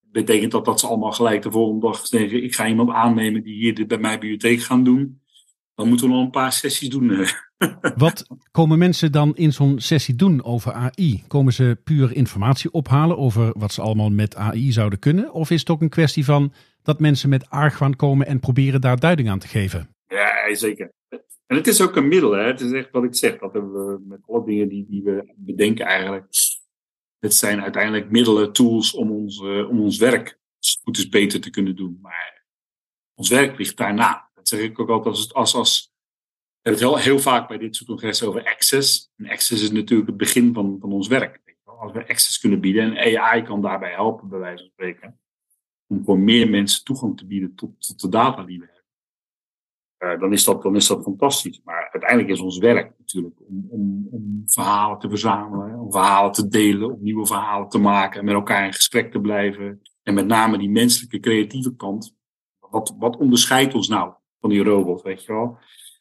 Betekent 0.00 0.52
dat 0.52 0.64
dat 0.64 0.80
ze 0.80 0.86
allemaal 0.86 1.12
gelijk 1.12 1.42
de 1.42 1.50
volgende 1.50 1.86
dag 1.86 2.06
zeggen, 2.06 2.42
ik 2.42 2.54
ga 2.54 2.68
iemand 2.68 2.90
aannemen 2.90 3.42
die 3.42 3.54
hier 3.54 3.74
dit 3.74 3.88
bij 3.88 3.98
mijn 3.98 4.18
bibliotheek 4.18 4.60
gaan 4.60 4.84
doen. 4.84 5.22
Dan 5.78 5.88
moeten 5.88 6.06
we 6.06 6.12
nog 6.12 6.24
een 6.24 6.30
paar 6.30 6.52
sessies 6.52 6.88
doen. 6.88 7.10
Eh. 7.10 7.28
Wat 7.96 8.26
komen 8.50 8.78
mensen 8.78 9.12
dan 9.12 9.36
in 9.36 9.52
zo'n 9.52 9.80
sessie 9.80 10.14
doen 10.14 10.44
over 10.44 10.72
AI? 10.72 11.24
Komen 11.28 11.52
ze 11.52 11.78
puur 11.84 12.12
informatie 12.12 12.70
ophalen 12.70 13.18
over 13.18 13.52
wat 13.58 13.72
ze 13.72 13.80
allemaal 13.80 14.10
met 14.10 14.36
AI 14.36 14.72
zouden 14.72 14.98
kunnen? 14.98 15.32
Of 15.32 15.50
is 15.50 15.60
het 15.60 15.70
ook 15.70 15.80
een 15.80 15.88
kwestie 15.88 16.24
van 16.24 16.52
dat 16.82 17.00
mensen 17.00 17.28
met 17.28 17.50
argwaan 17.50 17.96
komen 17.96 18.26
en 18.26 18.40
proberen 18.40 18.80
daar 18.80 18.98
duiding 18.98 19.28
aan 19.28 19.38
te 19.38 19.48
geven? 19.48 19.88
Ja, 20.06 20.54
zeker. 20.54 20.92
En 21.46 21.56
het 21.56 21.66
is 21.66 21.80
ook 21.80 21.96
een 21.96 22.08
middel, 22.08 22.32
hè? 22.32 22.42
het 22.42 22.60
is 22.60 22.72
echt 22.72 22.90
wat 22.90 23.04
ik 23.04 23.14
zeg. 23.14 23.38
Dat 23.38 23.52
we 23.52 24.00
met 24.08 24.20
alle 24.26 24.44
dingen 24.44 24.68
die, 24.68 24.86
die 24.88 25.02
we 25.02 25.32
bedenken 25.36 25.86
eigenlijk. 25.86 26.26
Het 27.18 27.34
zijn 27.34 27.62
uiteindelijk 27.62 28.10
middelen, 28.10 28.52
tools 28.52 28.94
om 28.94 29.10
ons, 29.10 29.40
uh, 29.40 29.68
om 29.68 29.80
ons 29.80 29.98
werk 29.98 30.38
goed 30.82 30.98
is 30.98 31.08
beter 31.08 31.40
te 31.40 31.50
kunnen 31.50 31.76
doen. 31.76 31.98
Maar 32.02 32.44
ons 33.14 33.28
werk 33.28 33.58
ligt 33.58 33.76
daarna. 33.76 34.27
Zeg 34.48 34.60
ik 34.60 34.78
ook 34.78 34.88
altijd 34.88 35.14
als, 35.14 35.34
als, 35.34 35.54
als 35.54 35.92
we 36.62 36.68
hebben 36.68 36.82
het 36.82 37.04
heel, 37.04 37.12
heel 37.12 37.22
vaak 37.22 37.48
bij 37.48 37.58
dit 37.58 37.76
soort 37.76 37.88
congressen 37.88 38.28
over 38.28 38.44
access. 38.44 39.12
En 39.16 39.28
access 39.28 39.62
is 39.62 39.70
natuurlijk 39.70 40.08
het 40.08 40.16
begin 40.16 40.54
van, 40.54 40.76
van 40.80 40.92
ons 40.92 41.08
werk. 41.08 41.56
Als 41.64 41.92
we 41.92 42.08
access 42.08 42.38
kunnen 42.38 42.60
bieden 42.60 42.96
en 42.96 43.18
AI 43.18 43.42
kan 43.42 43.62
daarbij 43.62 43.92
helpen, 43.92 44.28
bij 44.28 44.38
wijze 44.38 44.62
van 44.62 44.72
spreken, 44.72 45.20
om 45.86 46.04
voor 46.04 46.18
meer 46.18 46.50
mensen 46.50 46.84
toegang 46.84 47.16
te 47.16 47.26
bieden 47.26 47.54
tot, 47.54 47.86
tot 47.86 48.00
de 48.00 48.08
data 48.08 48.44
die 48.44 48.58
we 48.58 48.64
hebben. 48.64 48.78
Uh, 50.14 50.20
dan, 50.20 50.32
is 50.32 50.44
dat, 50.44 50.62
dan 50.62 50.76
is 50.76 50.86
dat 50.86 51.02
fantastisch. 51.02 51.60
Maar 51.64 51.88
uiteindelijk 51.92 52.30
is 52.30 52.40
ons 52.40 52.58
werk 52.58 52.92
natuurlijk 52.98 53.40
om, 53.48 53.66
om, 53.68 54.08
om 54.10 54.42
verhalen 54.46 54.98
te 54.98 55.08
verzamelen, 55.08 55.78
om 55.78 55.92
verhalen 55.92 56.32
te 56.32 56.48
delen, 56.48 56.92
om 56.92 57.02
nieuwe 57.02 57.26
verhalen 57.26 57.68
te 57.68 57.78
maken, 57.78 58.18
en 58.18 58.24
met 58.24 58.34
elkaar 58.34 58.66
in 58.66 58.72
gesprek 58.72 59.12
te 59.12 59.20
blijven. 59.20 59.82
En 60.02 60.14
met 60.14 60.26
name 60.26 60.58
die 60.58 60.70
menselijke 60.70 61.20
creatieve 61.20 61.76
kant. 61.76 62.16
Wat, 62.58 62.94
wat 62.98 63.16
onderscheidt 63.16 63.74
ons 63.74 63.88
nou 63.88 64.12
van 64.40 64.50
die 64.50 64.62
robot, 64.62 65.02
weet 65.02 65.24
je 65.24 65.32
wel? 65.32 65.58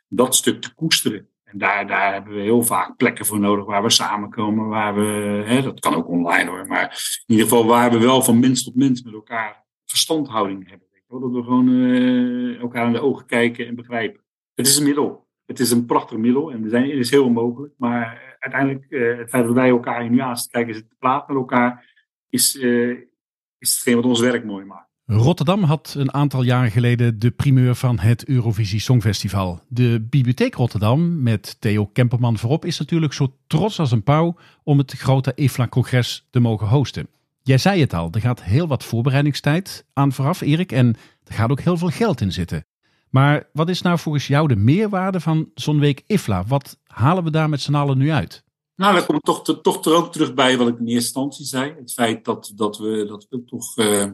Dat 0.07 0.35
stuk 0.35 0.61
te 0.61 0.73
koesteren. 0.73 1.29
En 1.43 1.57
daar, 1.57 1.87
daar 1.87 2.13
hebben 2.13 2.33
we 2.33 2.41
heel 2.41 2.63
vaak 2.63 2.95
plekken 2.95 3.25
voor 3.25 3.39
nodig 3.39 3.65
waar 3.65 3.83
we 3.83 3.89
samenkomen, 3.89 4.67
waar 4.67 4.95
we, 4.95 5.43
hè, 5.45 5.61
dat 5.61 5.79
kan 5.79 5.95
ook 5.95 6.07
online 6.07 6.49
hoor, 6.49 6.67
maar 6.67 6.83
in 7.25 7.35
ieder 7.35 7.47
geval 7.47 7.65
waar 7.65 7.91
we 7.91 7.99
wel 7.99 8.21
van 8.21 8.39
mens 8.39 8.63
tot 8.63 8.75
mens 8.75 9.03
met 9.03 9.13
elkaar 9.13 9.65
verstandhouding 9.85 10.69
hebben. 10.69 10.87
Dat 11.07 11.31
we 11.31 11.43
gewoon 11.43 11.69
uh, 11.69 12.59
elkaar 12.59 12.85
in 12.85 12.93
de 12.93 13.01
ogen 13.01 13.25
kijken 13.25 13.67
en 13.67 13.75
begrijpen. 13.75 14.21
Het 14.53 14.67
is 14.67 14.77
een 14.77 14.83
middel. 14.83 15.27
Het 15.45 15.59
is 15.59 15.71
een 15.71 15.85
prachtig 15.85 16.17
middel 16.17 16.51
en 16.51 16.63
er, 16.63 16.69
zijn, 16.69 16.83
er 16.83 16.97
is 16.97 17.11
heel 17.11 17.25
onmogelijk. 17.25 17.73
Maar 17.77 18.37
uiteindelijk, 18.39 18.85
uh, 18.89 19.17
het 19.17 19.29
feit 19.29 19.45
dat 19.45 19.53
wij 19.53 19.69
elkaar 19.69 20.01
hier 20.01 20.09
nu 20.09 20.19
aan 20.19 20.35
te 20.35 20.49
kijken 20.49 20.73
zitten 20.73 20.91
te 20.91 20.97
praten 20.99 21.33
met 21.33 21.43
elkaar, 21.43 21.95
is, 22.29 22.55
uh, 22.55 22.97
is 23.57 23.73
hetgeen 23.73 23.95
wat 23.95 24.05
ons 24.05 24.19
werk 24.19 24.45
mooi 24.45 24.65
maakt. 24.65 24.86
Rotterdam 25.09 25.63
had 25.63 25.93
een 25.97 26.13
aantal 26.13 26.43
jaren 26.43 26.71
geleden 26.71 27.19
de 27.19 27.31
primeur 27.31 27.75
van 27.75 27.99
het 27.99 28.25
Eurovisie 28.25 28.79
Songfestival. 28.79 29.59
De 29.67 30.05
Bibliotheek 30.09 30.55
Rotterdam, 30.55 31.23
met 31.23 31.57
Theo 31.59 31.85
Kemperman 31.85 32.37
voorop, 32.37 32.65
is 32.65 32.79
natuurlijk 32.79 33.13
zo 33.13 33.33
trots 33.47 33.79
als 33.79 33.91
een 33.91 34.03
pauw 34.03 34.35
om 34.63 34.77
het 34.77 34.91
grote 34.91 35.31
IFLA-congres 35.35 36.27
te 36.29 36.39
mogen 36.39 36.67
hosten. 36.67 37.07
Jij 37.43 37.57
zei 37.57 37.81
het 37.81 37.93
al, 37.93 38.09
er 38.11 38.21
gaat 38.21 38.43
heel 38.43 38.67
wat 38.67 38.83
voorbereidingstijd 38.83 39.85
aan 39.93 40.11
vooraf, 40.11 40.41
Erik, 40.41 40.71
en 40.71 40.95
er 41.23 41.33
gaat 41.33 41.49
ook 41.49 41.61
heel 41.61 41.77
veel 41.77 41.89
geld 41.89 42.21
in 42.21 42.31
zitten. 42.31 42.65
Maar 43.09 43.49
wat 43.53 43.69
is 43.69 43.81
nou 43.81 43.99
volgens 43.99 44.27
jou 44.27 44.47
de 44.47 44.55
meerwaarde 44.55 45.19
van 45.19 45.51
zo'n 45.55 45.79
week 45.79 46.03
IFLA? 46.07 46.43
Wat 46.47 46.79
halen 46.83 47.23
we 47.23 47.31
daar 47.31 47.49
met 47.49 47.61
z'n 47.61 47.75
allen 47.75 47.97
nu 47.97 48.11
uit? 48.11 48.43
Nou, 48.75 48.95
dan 48.95 49.05
kom 49.05 49.15
ik 49.15 49.21
toch, 49.21 49.61
toch 49.61 49.85
er 49.85 49.95
ook 49.95 50.11
terug 50.11 50.33
bij 50.33 50.57
wat 50.57 50.67
ik 50.67 50.79
in 50.79 50.87
eerste 50.87 50.93
instantie 50.95 51.45
zei. 51.45 51.73
Het 51.79 51.93
feit 51.93 52.25
dat, 52.25 52.51
dat, 52.55 52.77
we, 52.77 53.05
dat 53.07 53.27
we 53.29 53.43
toch 53.43 53.77
uh, 53.77 54.05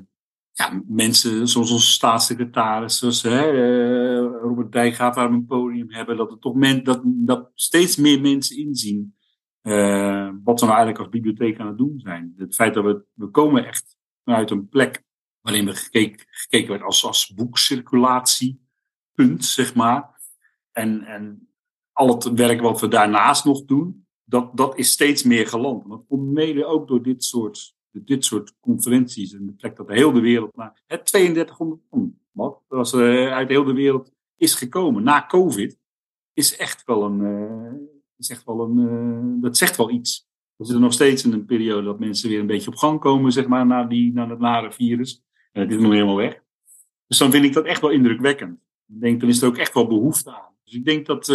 ja, 0.53 0.83
mensen 0.87 1.47
zoals 1.47 1.71
onze 1.71 1.91
staatssecretaris, 1.91 3.21
hè, 3.21 3.53
uh, 3.53 4.41
Robert 4.41 4.71
Dijk 4.71 4.93
gaat 4.93 5.15
daar 5.15 5.31
een 5.31 5.45
podium 5.45 5.91
hebben. 5.91 6.17
Dat, 6.17 6.31
er 6.31 6.39
toch 6.39 6.55
men, 6.55 6.83
dat, 6.83 7.01
dat 7.03 7.51
steeds 7.53 7.95
meer 7.95 8.21
mensen 8.21 8.57
inzien 8.57 9.15
uh, 9.63 10.29
wat 10.43 10.59
we 10.59 10.65
nou 10.65 10.77
eigenlijk 10.77 10.97
als 10.97 11.09
bibliotheek 11.09 11.59
aan 11.59 11.67
het 11.67 11.77
doen 11.77 11.99
zijn. 11.99 12.33
Het 12.37 12.55
feit 12.55 12.73
dat 12.73 12.83
we, 12.83 13.05
we 13.13 13.27
komen 13.27 13.65
echt 13.65 13.97
vanuit 14.23 14.51
een 14.51 14.69
plek 14.69 15.03
waarin 15.41 15.65
we 15.65 15.75
gekeken, 15.75 16.25
gekeken 16.29 16.81
als, 16.81 17.05
als 17.05 17.33
boekcirculatiepunt, 17.33 19.45
zeg 19.45 19.75
maar. 19.75 20.21
En, 20.71 21.03
en 21.03 21.49
al 21.91 22.07
het 22.07 22.23
werk 22.23 22.61
wat 22.61 22.81
we 22.81 22.87
daarnaast 22.87 23.45
nog 23.45 23.65
doen, 23.65 24.07
dat, 24.23 24.57
dat 24.57 24.77
is 24.77 24.91
steeds 24.91 25.23
meer 25.23 25.47
geland. 25.47 25.89
Dat 25.89 26.05
komt 26.07 26.31
mede 26.31 26.65
ook 26.65 26.87
door 26.87 27.03
dit 27.03 27.23
soort, 27.23 27.75
dit 27.93 28.25
soort 28.25 28.53
conferenties 28.59 29.33
en 29.33 29.45
de 29.45 29.51
plek 29.51 29.75
dat 29.75 29.87
de 29.87 29.93
hele 29.93 30.19
wereld 30.19 30.55
naar 30.55 30.81
het 30.85 31.05
3200 31.05 31.81
ton, 31.89 32.19
wat 32.31 32.61
was 32.67 32.93
uh, 32.93 33.31
uit 33.31 33.49
heel 33.49 33.63
de 33.63 33.73
wereld 33.73 34.11
is 34.35 34.55
gekomen 34.55 35.03
na 35.03 35.25
COVID, 35.25 35.77
is 36.33 36.57
echt 36.57 36.83
wel 36.85 37.03
een, 37.03 37.19
uh, 37.19 37.87
is 38.17 38.29
echt 38.29 38.43
wel 38.43 38.61
een, 38.61 38.77
uh, 38.77 39.41
dat 39.41 39.57
zegt 39.57 39.77
wel 39.77 39.89
iets. 39.89 40.27
We 40.55 40.65
zitten 40.65 40.83
nog 40.83 40.93
steeds 40.93 41.23
in 41.23 41.33
een 41.33 41.45
periode 41.45 41.83
dat 41.83 41.99
mensen 41.99 42.29
weer 42.29 42.39
een 42.39 42.47
beetje 42.47 42.71
op 42.71 42.75
gang 42.75 42.99
komen, 42.99 43.31
zeg 43.31 43.47
maar, 43.47 43.65
na, 43.65 43.83
die, 43.83 44.13
na 44.13 44.29
het 44.29 44.39
nare 44.39 44.71
virus. 44.71 45.23
En 45.51 45.61
het 45.61 45.71
is 45.71 45.77
nog 45.77 45.91
helemaal 45.91 46.15
weg. 46.15 46.41
Dus 47.07 47.17
dan 47.17 47.31
vind 47.31 47.45
ik 47.45 47.53
dat 47.53 47.65
echt 47.65 47.81
wel 47.81 47.89
indrukwekkend. 47.89 48.59
Ik 48.87 49.01
denk, 49.01 49.19
dan 49.19 49.29
is 49.29 49.41
er 49.41 49.47
ook 49.47 49.57
echt 49.57 49.73
wel 49.73 49.87
behoefte 49.87 50.35
aan. 50.35 50.53
Dus 50.63 50.73
ik 50.73 50.85
denk 50.85 51.05
dat, 51.05 51.25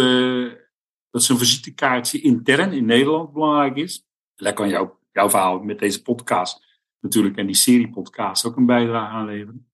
dat 1.09 1.23
zo'n 1.23 1.37
visitekaartje 1.37 2.21
intern 2.21 2.71
in 2.71 2.85
Nederland 2.85 3.33
belangrijk 3.33 3.75
is. 3.75 4.05
En 4.35 4.45
daar 4.45 4.53
kan 4.53 4.69
jou, 4.69 4.89
jouw 5.11 5.29
verhaal 5.29 5.59
met 5.59 5.79
deze 5.79 6.01
podcast 6.01 6.67
natuurlijk 6.99 7.37
en 7.37 7.45
die 7.45 7.55
serie 7.55 7.89
podcast 7.89 8.45
ook 8.45 8.57
een 8.57 8.65
bijdrage 8.65 9.13
aan 9.13 9.25
leveren 9.25 9.69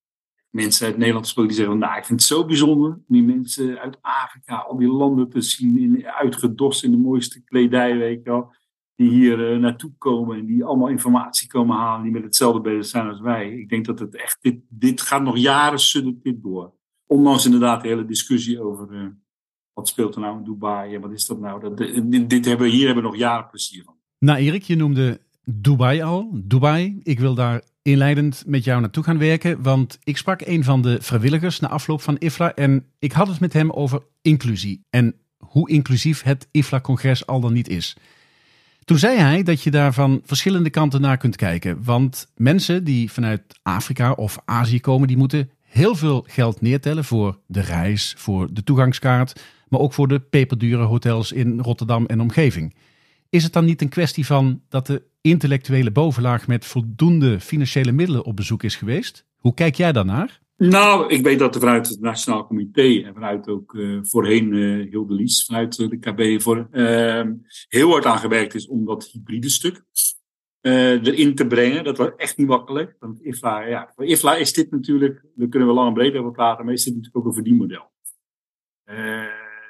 mensen 0.56 0.86
uit 0.86 0.98
Nederland 0.98 1.26
gesproken 1.26 1.52
die 1.52 1.62
zeggen: 1.62 1.80
Nou, 1.80 1.98
ik 1.98 2.06
vind 2.06 2.20
het 2.20 2.30
zo 2.30 2.46
bijzonder 2.46 3.00
die 3.08 3.24
mensen 3.24 3.80
uit 3.80 3.98
Afrika, 4.02 4.56
al 4.56 4.78
die 4.78 4.88
landen 4.88 5.30
te 5.30 5.42
zien, 5.42 5.78
in, 5.78 6.08
uitgedost 6.08 6.84
in 6.84 6.92
de 6.92 6.98
mooiste 6.98 7.44
kledij, 7.44 7.98
weet 7.98 8.24
je 8.24 8.30
wel. 8.30 8.54
Die 8.96 9.10
hier 9.10 9.54
uh, 9.54 9.60
naartoe 9.60 9.92
komen 9.98 10.38
en 10.38 10.46
die 10.46 10.64
allemaal 10.64 10.88
informatie 10.88 11.48
komen 11.48 11.78
halen, 11.78 12.04
die 12.04 12.12
met 12.12 12.24
hetzelfde 12.24 12.62
bezig 12.62 12.86
zijn 12.86 13.08
als 13.08 13.20
wij. 13.20 13.52
Ik 13.52 13.70
denk 13.70 13.86
dat 13.86 14.00
het 14.00 14.16
echt, 14.16 14.38
dit, 14.42 14.60
dit 14.70 15.02
gaat 15.02 15.22
nog 15.22 15.38
jaren 15.38 15.80
suddert 15.80 16.24
dit 16.24 16.44
door. 16.44 16.74
Ondanks 17.06 17.46
inderdaad 17.46 17.82
de 17.82 17.88
hele 17.88 18.06
discussie 18.06 18.62
over 18.62 18.94
uh, 18.94 19.08
wat 19.74 19.88
speelt 19.88 20.16
er 20.16 20.22
nou 20.22 20.38
in 20.38 20.44
Dubai 20.44 20.96
en 20.96 21.02
wat 21.02 21.12
is 21.12 21.26
dat 21.26 21.40
nou. 21.40 21.62
Dat, 21.62 21.78
dit, 21.78 22.30
dit 22.30 22.46
hebben, 22.46 22.70
hier 22.70 22.86
hebben 22.86 23.04
we 23.04 23.10
nog 23.10 23.20
jaren 23.20 23.50
plezier 23.50 23.84
van. 23.84 23.96
Nou, 24.20 24.40
Erik, 24.40 24.64
je 24.64 24.76
noemde 24.76 25.22
Dubai 25.46 26.02
al. 26.02 26.30
Dubai, 26.34 27.00
ik 27.04 27.20
wil 27.20 27.34
daar 27.34 27.62
inleidend 27.82 28.44
met 28.46 28.64
jou 28.64 28.82
naartoe 28.82 29.04
gaan 29.04 29.18
werken. 29.18 29.62
Want 29.62 30.00
ik 30.04 30.18
sprak 30.18 30.42
een 30.42 30.64
van 30.64 30.82
de 30.82 30.98
vrijwilligers 31.02 31.60
na 31.60 31.68
afloop 31.68 32.02
van 32.02 32.18
IFLA. 32.20 32.54
En 32.54 32.86
ik 33.00 33.12
had 33.12 33.28
het 33.28 33.40
met 33.40 33.54
hem 33.54 33.72
over 33.72 34.02
inclusie. 34.22 34.86
En 34.90 35.16
hoe 35.38 35.70
inclusief 35.70 36.24
het 36.24 36.48
IFLA-congres 36.52 37.26
al 37.26 37.40
dan 37.40 37.54
niet 37.54 37.70
is. 37.70 37.98
Toen 38.86 38.98
zei 38.98 39.18
hij 39.18 39.44
dat 39.44 39.62
je 39.62 39.72
daar 39.72 39.94
van 39.94 40.22
verschillende 40.24 40.70
kanten 40.70 41.02
naar 41.02 41.18
kunt 41.18 41.36
kijken. 41.36 41.84
Want 41.84 42.32
mensen 42.36 42.84
die 42.84 43.12
vanuit 43.12 43.42
Afrika 43.62 44.12
of 44.12 44.38
Azië 44.46 44.80
komen, 44.80 45.08
die 45.08 45.18
moeten 45.18 45.50
heel 45.62 45.96
veel 45.96 46.26
geld 46.28 46.62
neertellen 46.62 47.04
voor 47.04 47.40
de 47.48 47.62
reis, 47.62 48.14
voor 48.18 48.54
de 48.54 48.64
toegangskaart, 48.64 49.42
maar 49.68 49.80
ook 49.80 49.94
voor 49.94 50.08
de 50.08 50.20
peperdure 50.20 50.84
hotels 50.84 51.32
in 51.32 51.60
Rotterdam 51.60 52.06
en 52.06 52.22
omgeving. 52.22 52.76
Is 53.30 53.44
het 53.44 53.54
dan 53.54 53.66
niet 53.66 53.82
een 53.82 53.90
kwestie 53.90 54.26
van 54.26 54.62
dat 54.70 54.88
de 54.88 55.04
intellectuele 55.26 55.92
bovenlaag 55.92 56.48
met 56.48 56.66
voldoende 56.66 57.40
financiële 57.40 57.92
middelen 57.92 58.26
op 58.26 58.36
bezoek 58.36 58.64
is 58.64 58.76
geweest? 58.76 59.26
Hoe 59.36 59.54
kijk 59.54 59.76
jij 59.76 59.92
daarnaar? 59.92 60.42
Nou, 60.58 61.14
ik 61.14 61.24
weet 61.24 61.40
dat 61.40 61.56
er 61.56 61.62
vanuit 61.62 61.88
het 61.88 62.00
Nationaal 62.00 62.48
Comité 62.48 63.02
en 63.04 63.14
vanuit 63.14 63.48
ook 63.48 63.74
uh, 63.74 64.00
voorheen 64.02 64.54
uh, 64.54 64.90
Hilde 64.92 65.14
Lies, 65.14 65.46
vanuit 65.46 65.76
de 65.76 66.00
KB, 66.00 66.42
voor, 66.42 66.68
uh, 66.72 67.22
heel 67.68 67.90
hard 67.90 68.06
aan 68.06 68.18
gewerkt 68.18 68.56
is 68.56 68.68
om 68.68 68.86
dat 68.86 69.06
hybride 69.06 69.50
stuk 69.50 69.84
erin 70.62 71.36
te 71.36 71.48
brengen. 71.48 71.84
Dat 71.84 71.98
was 71.98 72.10
echt 72.18 72.38
niet 72.38 72.48
makkelijk. 72.48 72.96
Want 73.00 73.22
IFLA, 73.22 73.60
ja, 73.60 73.92
voor 73.96 74.06
IFLA 74.06 74.36
is 74.36 74.54
dit 74.54 74.72
natuurlijk, 74.72 75.26
daar 75.36 75.48
kunnen 75.48 75.68
we 75.68 75.74
lang 75.74 75.88
en 75.88 75.94
breed 75.94 76.16
over 76.16 76.32
praten, 76.32 76.66
maar 76.66 76.74
is 76.74 76.84
dit 76.84 76.96
natuurlijk 76.96 77.26
ook 77.26 77.26
een 77.26 77.44
verdienmodel 77.44 77.94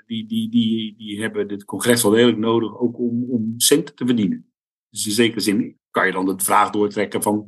die, 0.05 0.27
die, 0.27 0.49
die, 0.49 0.95
die 0.97 1.21
hebben 1.21 1.47
dit 1.47 1.65
congres 1.65 2.03
wel 2.03 2.11
degelijk 2.11 2.37
nodig 2.37 2.79
ook 2.79 2.99
om, 2.99 3.29
om 3.29 3.53
centen 3.57 3.95
te 3.95 4.05
verdienen. 4.05 4.49
Dus 4.95 5.05
in 5.05 5.11
zekere 5.11 5.39
zin 5.39 5.79
kan 5.91 6.05
je 6.05 6.11
dan 6.11 6.25
de 6.25 6.43
vraag 6.43 6.69
doortrekken 6.69 7.21
van 7.21 7.47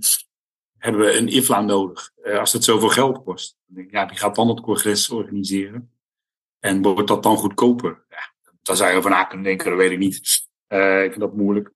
hebben 0.77 1.01
we 1.01 1.17
een 1.17 1.27
IFLA 1.27 1.62
nodig? 1.62 2.12
als 2.23 2.53
het 2.53 2.63
zoveel 2.63 2.89
geld 2.89 3.23
kost. 3.23 3.57
Dan 3.65 3.75
denk 3.75 3.88
ik, 3.88 3.93
ja, 3.93 4.07
wie 4.07 4.17
gaat 4.17 4.36
dan 4.36 4.47
het 4.47 4.62
congres 4.62 5.10
organiseren? 5.10 5.91
En 6.60 6.81
wordt 6.81 7.07
dat 7.07 7.23
dan 7.23 7.38
goedkoper? 7.38 8.05
Ja, 8.10 8.53
daar 8.62 8.75
zou 8.75 8.91
je 8.91 8.97
over 8.97 9.10
na 9.10 9.23
kunnen 9.23 9.45
denken, 9.45 9.69
dat 9.69 9.77
weet 9.77 9.91
ik 9.91 9.97
niet. 9.97 10.17
ik 10.67 11.10
vind 11.10 11.19
dat 11.19 11.36
moeilijk. 11.36 11.71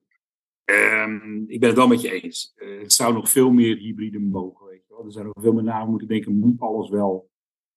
Um, 0.65 1.43
ik 1.47 1.59
ben 1.59 1.69
het 1.69 1.77
wel 1.77 1.87
met 1.87 2.01
je 2.01 2.21
eens. 2.21 2.53
het 2.55 2.93
zou 2.93 3.13
nog 3.13 3.29
veel 3.29 3.51
meer 3.51 3.77
hybride 3.77 4.19
mogen. 4.19 4.65
Weet 4.67 4.83
je 4.87 4.93
wel. 4.93 5.05
Er 5.05 5.11
zijn 5.11 5.25
nog 5.25 5.41
veel 5.41 5.53
meer 5.53 5.63
na 5.63 5.85
moeten 5.85 6.07
denken, 6.07 6.39
moet 6.39 6.59
alles 6.59 6.89
wel 6.89 7.29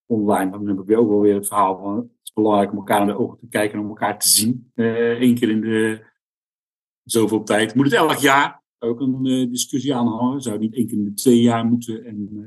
online? 0.07 0.51
Dan 0.51 0.67
heb 0.67 0.89
ik 0.89 0.99
ook 0.99 1.09
wel 1.09 1.21
weer 1.21 1.35
het 1.35 1.47
verhaal 1.47 1.79
van, 1.79 1.97
het 1.97 2.09
is 2.23 2.33
belangrijk 2.33 2.71
om 2.71 2.77
elkaar 2.77 3.01
in 3.01 3.07
de 3.07 3.19
ogen 3.19 3.39
te 3.39 3.49
kijken 3.49 3.79
en 3.79 3.85
om 3.85 3.89
elkaar 3.89 4.19
te 4.19 4.29
zien. 4.29 4.73
Eén 4.75 5.35
keer 5.35 5.51
in 5.51 5.61
de 5.61 6.13
zoveel 7.05 7.43
tijd. 7.43 7.75
Moet 7.75 7.85
het 7.85 7.95
elk 7.95 8.17
jaar 8.17 8.63
ook 8.79 9.01
een 9.01 9.25
uh, 9.25 9.51
discussie 9.51 9.95
aanhangen? 9.95 10.41
Zou 10.41 10.55
het 10.55 10.65
niet 10.65 10.75
één 10.75 10.87
keer 10.87 10.99
in 10.99 11.05
de 11.05 11.15
twee 11.15 11.41
jaar 11.41 11.65
moeten? 11.65 12.05
En 12.05 12.29
uh, 12.33 12.47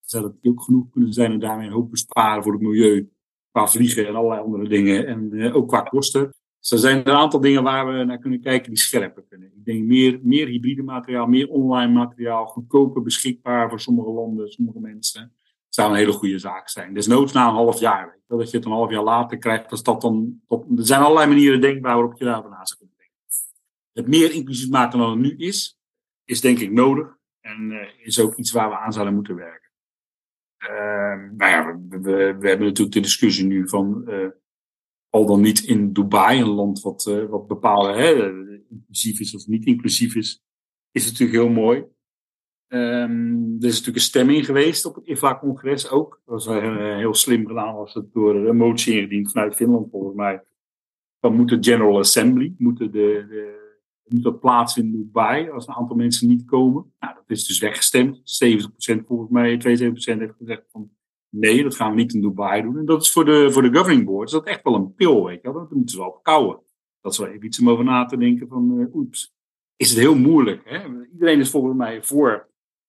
zou 0.00 0.22
dat 0.22 0.34
ook 0.42 0.62
genoeg 0.62 0.90
kunnen 0.90 1.12
zijn 1.12 1.32
en 1.32 1.38
daarmee 1.38 1.66
een 1.66 1.72
hoop 1.72 1.90
besparen 1.90 2.42
voor 2.42 2.52
het 2.52 2.62
milieu? 2.62 3.10
Qua 3.50 3.66
vliegen 3.66 4.06
en 4.06 4.14
allerlei 4.14 4.42
andere 4.42 4.68
dingen. 4.68 5.06
En 5.06 5.28
uh, 5.32 5.56
ook 5.56 5.68
qua 5.68 5.80
kosten. 5.80 6.34
Dus 6.60 6.70
er 6.70 6.78
zijn 6.78 7.08
een 7.08 7.14
aantal 7.14 7.40
dingen 7.40 7.62
waar 7.62 7.86
we 7.86 8.04
naar 8.04 8.18
kunnen 8.18 8.40
kijken 8.40 8.68
die 8.68 8.78
scherper 8.78 9.24
kunnen. 9.28 9.52
Ik 9.56 9.64
denk 9.64 9.84
meer, 9.84 10.18
meer 10.22 10.46
hybride 10.46 10.82
materiaal, 10.82 11.26
meer 11.26 11.48
online 11.48 11.92
materiaal, 11.92 12.46
goedkoper 12.46 13.02
beschikbaar 13.02 13.68
voor 13.68 13.80
sommige 13.80 14.10
landen, 14.10 14.48
sommige 14.48 14.80
mensen. 14.80 15.32
Zou 15.68 15.90
een 15.90 15.96
hele 15.96 16.12
goede 16.12 16.38
zaak 16.38 16.68
zijn. 16.68 16.94
Desnoods 16.94 17.32
na 17.32 17.48
een 17.48 17.54
half 17.54 17.80
jaar. 17.80 18.18
Dat 18.26 18.50
je 18.50 18.56
het 18.56 18.66
een 18.66 18.72
half 18.72 18.90
jaar 18.90 19.02
later 19.02 19.38
krijgt. 19.38 19.84
Dat 19.84 20.00
dan, 20.00 20.40
er 20.48 20.86
zijn 20.86 21.00
allerlei 21.00 21.28
manieren 21.28 21.60
denkbaar 21.60 21.94
waarop 21.94 22.18
je 22.18 22.24
daarover 22.24 22.50
na 22.50 22.66
zou 22.66 22.87
het 23.92 24.08
meer 24.08 24.32
inclusief 24.32 24.70
maken 24.70 24.98
dan 24.98 25.10
het 25.10 25.18
nu 25.18 25.36
is, 25.36 25.78
is 26.24 26.40
denk 26.40 26.58
ik 26.58 26.72
nodig. 26.72 27.16
En 27.40 27.70
uh, 27.70 28.06
is 28.06 28.20
ook 28.20 28.36
iets 28.36 28.52
waar 28.52 28.68
we 28.68 28.78
aan 28.78 28.92
zouden 28.92 29.14
moeten 29.14 29.34
werken. 29.34 29.70
Uh, 30.62 31.30
nou 31.36 31.50
ja, 31.50 31.78
we, 31.88 32.12
hebben 32.40 32.66
natuurlijk 32.66 32.92
de 32.92 33.00
discussie 33.00 33.46
nu 33.46 33.68
van 33.68 34.04
uh, 34.06 34.28
al 35.08 35.26
dan 35.26 35.40
niet 35.40 35.60
in 35.60 35.92
Dubai, 35.92 36.40
een 36.40 36.48
land 36.48 36.80
wat, 36.80 37.06
uh, 37.08 37.24
wat 37.24 37.46
bepalen, 37.46 37.94
hè, 37.94 38.12
inclusief 38.70 39.20
is 39.20 39.34
of 39.34 39.46
niet 39.46 39.64
inclusief 39.64 40.14
is, 40.14 40.44
is 40.90 41.04
natuurlijk 41.04 41.38
heel 41.38 41.48
mooi. 41.48 41.84
Um, 42.68 43.56
er 43.60 43.66
is 43.66 43.70
natuurlijk 43.70 43.96
een 43.96 44.00
stemming 44.00 44.44
geweest 44.44 44.84
op 44.84 44.94
het 44.94 45.06
IFA-congres 45.06 45.90
ook. 45.90 46.20
Dat 46.24 46.44
was 46.44 46.60
heel 46.96 47.14
slim 47.14 47.46
gedaan, 47.46 47.74
was 47.74 47.94
het 47.94 48.12
door 48.12 48.34
een 48.34 48.56
motie 48.56 48.94
ingediend 48.94 49.30
vanuit 49.30 49.54
Finland 49.54 49.90
volgens 49.90 50.16
mij. 50.16 50.42
Dan 51.20 51.34
moet 51.34 51.48
de 51.48 51.56
General 51.60 51.98
Assembly, 51.98 52.54
moeten 52.58 52.90
de, 52.92 53.26
de 53.28 53.67
moet 54.08 54.22
dat 54.22 54.40
plaats 54.40 54.76
in 54.76 54.90
Dubai 54.90 55.50
als 55.50 55.66
een 55.66 55.74
aantal 55.74 55.96
mensen 55.96 56.28
niet 56.28 56.44
komen. 56.44 56.92
Nou, 56.98 57.14
dat 57.14 57.24
is 57.26 57.46
dus 57.46 57.58
weggestemd. 57.58 58.16
70% 58.16 59.04
volgens 59.06 59.30
mij, 59.30 59.56
72% 59.56 60.18
heeft 60.18 60.34
gezegd 60.38 60.64
van 60.70 60.90
nee, 61.28 61.62
dat 61.62 61.74
gaan 61.74 61.90
we 61.90 61.96
niet 61.96 62.14
in 62.14 62.20
Dubai 62.20 62.62
doen. 62.62 62.78
En 62.78 62.84
dat 62.84 63.02
is 63.02 63.12
voor 63.12 63.24
de, 63.24 63.50
voor 63.50 63.62
de 63.62 63.76
governing 63.76 64.04
board 64.04 64.28
is 64.28 64.34
dat 64.34 64.46
echt 64.46 64.62
wel 64.62 64.74
een 64.74 64.94
pil, 64.94 65.24
weet 65.24 65.42
je 65.42 65.52
wel. 65.52 65.60
Dat 65.60 65.70
moeten 65.70 65.90
ze 65.90 65.98
wel 65.98 66.20
kouwen. 66.22 66.60
Dat 67.00 67.12
is 67.12 67.18
wel 67.18 67.28
even 67.28 67.46
iets 67.46 67.60
om 67.60 67.70
over 67.70 67.84
na 67.84 68.04
te 68.04 68.16
denken 68.16 68.48
van, 68.48 68.78
uh, 68.78 68.94
oeps. 68.94 69.34
Is 69.76 69.90
het 69.90 69.98
heel 69.98 70.14
moeilijk, 70.14 70.62
hè? 70.64 71.06
Iedereen 71.12 71.40
is 71.40 71.50
volgens 71.50 71.76
mij 71.76 72.02
voor 72.02 72.48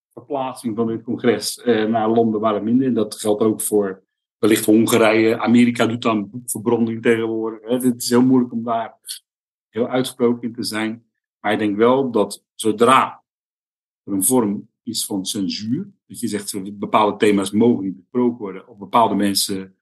verplaatsing 0.10 0.76
van 0.76 0.88
dit 0.88 1.04
congres 1.04 1.62
uh, 1.66 1.86
naar 1.86 2.10
landen 2.10 2.40
waar 2.40 2.54
het 2.54 2.64
minder. 2.64 2.88
En 2.88 2.94
dat 2.94 3.16
geldt 3.16 3.42
ook 3.42 3.62
voor 3.62 4.04
wellicht 4.38 4.66
Hongarije. 4.66 5.40
Amerika 5.40 5.86
doet 5.86 6.02
dan 6.02 6.30
boekverbranding 6.30 7.02
tegenwoordig. 7.02 7.70
Hè? 7.70 7.76
Het 7.76 8.02
is 8.02 8.10
heel 8.10 8.26
moeilijk 8.26 8.54
om 8.54 8.64
daar 8.64 8.98
heel 9.70 9.88
uitgesproken 9.88 10.42
in 10.48 10.54
te 10.54 10.64
zijn. 10.64 11.09
Maar 11.40 11.52
ik 11.52 11.60
denk 11.60 11.78
wel 11.78 12.12
dat 12.12 12.46
zodra 12.54 13.24
er 14.04 14.14
een 14.14 14.24
vorm 14.24 14.70
is 14.84 15.06
van 15.06 15.26
censuur, 15.26 15.92
dat 16.08 16.20
je 16.20 16.28
zegt 16.28 16.80
bepaalde 16.80 17.18
thema's 17.18 17.52
mogen 17.52 17.84
niet 17.84 17.96
besproken 17.96 18.38
worden, 18.38 18.68
of 18.68 18.78
bepaalde 18.78 19.16
mensen 19.16 19.76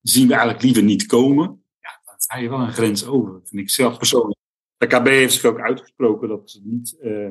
zien 0.00 0.26
we 0.26 0.32
eigenlijk 0.32 0.62
liever 0.62 0.82
niet 0.82 1.06
komen, 1.06 1.64
ja, 1.80 2.00
dan 2.04 2.14
ga 2.18 2.38
je 2.38 2.48
wel 2.48 2.60
een 2.60 2.72
grens 2.72 3.06
over. 3.06 3.32
Dat 3.32 3.48
vind 3.48 3.62
ik 3.62 3.70
zelf 3.70 3.98
persoonlijk. 3.98 4.40
De 4.76 4.86
KB 4.86 5.06
heeft 5.06 5.34
zich 5.34 5.44
ook 5.44 5.60
uitgesproken 5.60 6.28
dat 6.28 6.50
ze 6.50 6.60
niet 6.64 6.96
uh, 7.02 7.28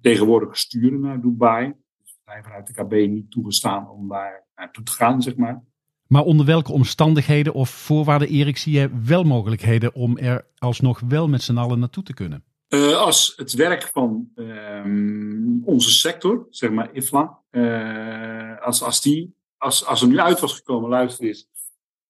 tegenwoordig 0.00 0.56
sturen 0.56 1.00
naar 1.00 1.20
Dubai. 1.20 1.74
Dus 2.02 2.18
zijn 2.24 2.42
vanuit 2.42 2.66
de 2.66 2.72
KB 2.72 3.10
niet 3.10 3.30
toegestaan 3.30 3.90
om 3.90 4.08
daar 4.08 4.46
naartoe 4.56 4.84
te 4.84 4.92
gaan, 4.92 5.22
zeg 5.22 5.36
maar. 5.36 5.62
Maar 6.06 6.22
onder 6.22 6.46
welke 6.46 6.72
omstandigheden 6.72 7.54
of 7.54 7.70
voorwaarden, 7.70 8.28
Erik, 8.28 8.56
zie 8.56 8.78
je 8.78 8.90
wel 9.04 9.24
mogelijkheden 9.24 9.94
om 9.94 10.18
er 10.18 10.46
alsnog 10.58 11.00
wel 11.00 11.28
met 11.28 11.42
z'n 11.42 11.56
allen 11.56 11.78
naartoe 11.78 12.02
te 12.02 12.14
kunnen? 12.14 12.44
Uh, 12.74 12.96
als 12.96 13.32
het 13.36 13.52
werk 13.52 13.82
van 13.82 14.30
um, 14.34 15.62
onze 15.64 15.90
sector, 15.90 16.46
zeg 16.50 16.70
maar 16.70 16.94
IFLA, 16.94 17.38
uh, 17.50 18.60
als, 18.60 18.82
als, 18.82 19.00
die, 19.00 19.34
als, 19.56 19.86
als 19.86 20.02
er 20.02 20.08
nu 20.08 20.18
uit 20.18 20.40
was 20.40 20.54
gekomen, 20.54 20.90
luister 20.90 21.26
eens, 21.26 21.48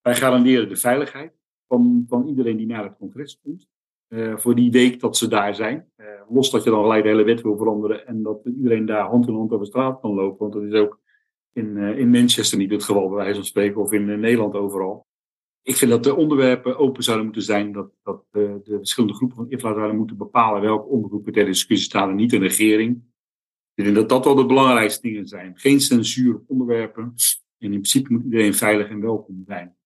wij 0.01 0.15
garanderen 0.15 0.69
de 0.69 0.77
veiligheid 0.77 1.33
van, 1.69 2.05
van 2.09 2.27
iedereen 2.27 2.57
die 2.57 2.67
naar 2.67 2.85
het 2.85 2.97
congres 2.97 3.41
komt. 3.43 3.67
Uh, 4.09 4.37
voor 4.37 4.55
die 4.55 4.71
week 4.71 5.01
dat 5.01 5.17
ze 5.17 5.29
daar 5.29 5.55
zijn. 5.55 5.93
los 6.29 6.51
dat 6.51 6.65
je 6.65 6.71
dan 6.71 6.83
gelijk 6.83 7.03
de 7.03 7.09
hele 7.09 7.25
wet 7.25 7.41
wil 7.41 7.57
veranderen 7.57 8.07
en 8.07 8.23
dat 8.23 8.45
iedereen 8.45 8.87
daar 8.87 9.07
hand 9.07 9.29
in 9.29 9.35
hand 9.35 9.53
over 9.53 9.67
straat 9.67 10.01
kan 10.01 10.15
lopen. 10.15 10.39
Want 10.39 10.53
dat 10.53 10.63
is 10.63 10.81
ook 10.81 11.01
in, 11.53 11.77
in 11.77 12.11
Manchester 12.11 12.59
niet 12.59 12.71
het 12.71 12.85
geval, 12.85 13.09
bij 13.09 13.17
wijze 13.17 13.35
van 13.35 13.45
spreken, 13.45 13.81
of 13.81 13.93
in 13.93 14.21
Nederland 14.21 14.55
overal 14.55 15.07
ik 15.63 15.77
vind 15.77 15.91
dat 15.91 16.05
de 16.05 16.15
onderwerpen 16.15 16.79
open 16.79 17.03
zouden 17.03 17.25
moeten 17.25 17.43
zijn. 17.43 17.73
Dat, 17.73 17.91
dat 18.03 18.25
de, 18.31 18.61
de 18.65 18.77
verschillende 18.77 19.17
groepen 19.17 19.37
van 19.37 19.51
IFLA 19.51 19.75
zouden 19.75 19.97
moeten 19.97 20.17
bepalen 20.17 20.63
welke 20.63 20.89
ondergroepen 20.89 21.33
ter 21.33 21.45
discussie 21.45 21.89
staan 21.89 22.11
en 22.11 22.17
niet 22.17 22.31
de 22.31 22.39
regering. 22.39 23.03
Ik 23.75 23.85
denk 23.85 23.97
dat 23.97 24.09
dat 24.09 24.25
wel 24.25 24.35
de 24.35 24.47
belangrijkste 24.47 25.01
dingen 25.03 25.27
zijn. 25.27 25.59
Geen 25.59 25.81
censuur 25.81 26.35
op 26.35 26.45
onderwerpen. 26.47 27.03
En 27.59 27.67
in 27.67 27.71
principe 27.71 28.13
moet 28.13 28.25
iedereen 28.25 28.55
veilig 28.55 28.89
en 28.89 29.01
welkom 29.01 29.43
zijn. 29.47 29.77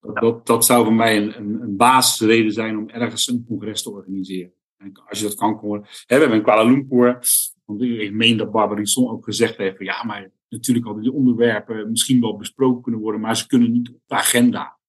Dat, 0.00 0.16
dat, 0.16 0.46
dat 0.46 0.64
zou 0.64 0.84
voor 0.84 0.94
mij 0.94 1.16
een, 1.16 1.38
een, 1.38 1.60
een 1.60 1.76
basisreden 1.76 2.52
zijn 2.52 2.78
om 2.78 2.88
ergens 2.88 3.28
een 3.28 3.44
congres 3.48 3.82
te 3.82 3.90
organiseren. 3.90 4.52
En 4.76 4.92
als 5.08 5.18
je 5.18 5.24
dat 5.24 5.34
kan 5.34 5.54
horen. 5.54 5.82
We 5.82 5.88
hebben 6.06 6.32
in 6.32 6.42
Kuala 6.42 6.62
Lumpur, 6.62 7.18
want 7.64 7.82
ik 7.82 8.12
meen 8.12 8.36
dat 8.36 8.50
Barbarisson 8.50 9.10
ook 9.10 9.24
gezegd 9.24 9.56
heeft 9.56 9.76
van 9.76 9.86
ja, 9.86 10.04
maar 10.04 10.30
natuurlijk 10.48 10.86
hadden 10.86 11.02
die 11.02 11.12
onderwerpen 11.12 11.90
misschien 11.90 12.20
wel 12.20 12.36
besproken 12.36 12.82
kunnen 12.82 13.00
worden, 13.00 13.20
maar 13.20 13.36
ze 13.36 13.46
kunnen 13.46 13.72
niet 13.72 13.88
op 13.88 14.00
de 14.06 14.14
agenda 14.14 14.80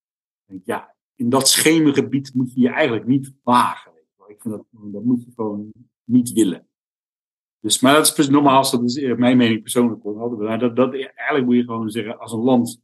ja, 0.66 0.96
in 1.16 1.30
dat 1.30 1.48
schemergebied 1.48 2.34
moet 2.34 2.54
je 2.54 2.62
je 2.62 2.70
eigenlijk 2.70 3.06
niet 3.06 3.34
wagen. 3.44 3.92
Ik 4.28 4.42
vind 4.42 4.54
dat, 4.54 4.66
dat 4.72 5.04
moet 5.04 5.24
je 5.24 5.32
gewoon 5.36 5.72
niet 6.04 6.32
willen. 6.32 6.68
Dus, 7.60 7.80
maar 7.80 7.94
dat 7.94 8.18
is 8.18 8.30
nogmaals, 8.30 8.72
dat 8.72 8.84
is 8.84 9.16
mijn 9.18 9.38
mening 9.38 9.62
persoonlijk. 9.62 10.04
Dat, 10.04 10.60
dat, 10.60 10.76
dat, 10.76 10.94
eigenlijk 10.94 11.46
moet 11.46 11.56
je 11.56 11.63
gewoon 11.63 11.89
zeggen, 11.89 12.20
als 12.20 12.32
een 12.32 12.39
land 12.39 12.82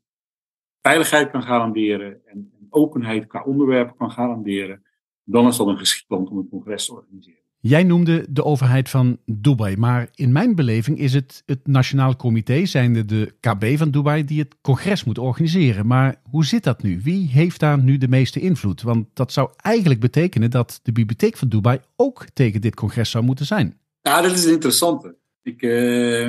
veiligheid 0.81 1.31
kan 1.31 1.43
garanderen 1.43 2.25
en, 2.25 2.51
en 2.59 2.67
openheid 2.69 3.27
qua 3.27 3.43
onderwerpen 3.43 3.95
kan 3.95 4.11
garanderen, 4.11 4.83
dan 5.23 5.47
is 5.47 5.57
dat 5.57 5.67
een 5.67 5.77
geschikt 5.77 6.09
land 6.09 6.29
om 6.29 6.37
een 6.37 6.49
congres 6.49 6.85
te 6.85 6.93
organiseren. 6.93 7.48
Jij 7.61 7.83
noemde 7.83 8.25
de 8.29 8.43
overheid 8.43 8.89
van 8.89 9.17
Dubai, 9.25 9.77
maar 9.77 10.09
in 10.15 10.31
mijn 10.31 10.55
beleving 10.55 10.99
is 10.99 11.13
het 11.13 11.43
het 11.45 11.67
Nationaal 11.67 12.15
Comité, 12.15 12.65
zijnde 12.65 13.05
de 13.05 13.33
KB 13.39 13.77
van 13.77 13.91
Dubai, 13.91 14.25
die 14.25 14.39
het 14.39 14.55
congres 14.61 15.03
moet 15.03 15.17
organiseren. 15.17 15.87
Maar 15.87 16.21
hoe 16.23 16.45
zit 16.45 16.63
dat 16.63 16.83
nu? 16.83 17.01
Wie 17.03 17.27
heeft 17.27 17.59
daar 17.59 17.83
nu 17.83 17.97
de 17.97 18.07
meeste 18.07 18.39
invloed? 18.39 18.81
Want 18.81 19.07
dat 19.13 19.31
zou 19.31 19.49
eigenlijk 19.57 19.99
betekenen 19.99 20.51
dat 20.51 20.79
de 20.83 20.91
bibliotheek 20.91 21.37
van 21.37 21.49
Dubai 21.49 21.79
ook 21.95 22.25
tegen 22.33 22.61
dit 22.61 22.75
congres 22.75 23.09
zou 23.09 23.23
moeten 23.23 23.45
zijn. 23.45 23.77
Ja, 24.01 24.21
dat 24.21 24.31
is 24.31 24.45
een 24.45 24.51
interessante. 24.51 25.18
Ik, 25.41 25.61
uh, 25.61 26.27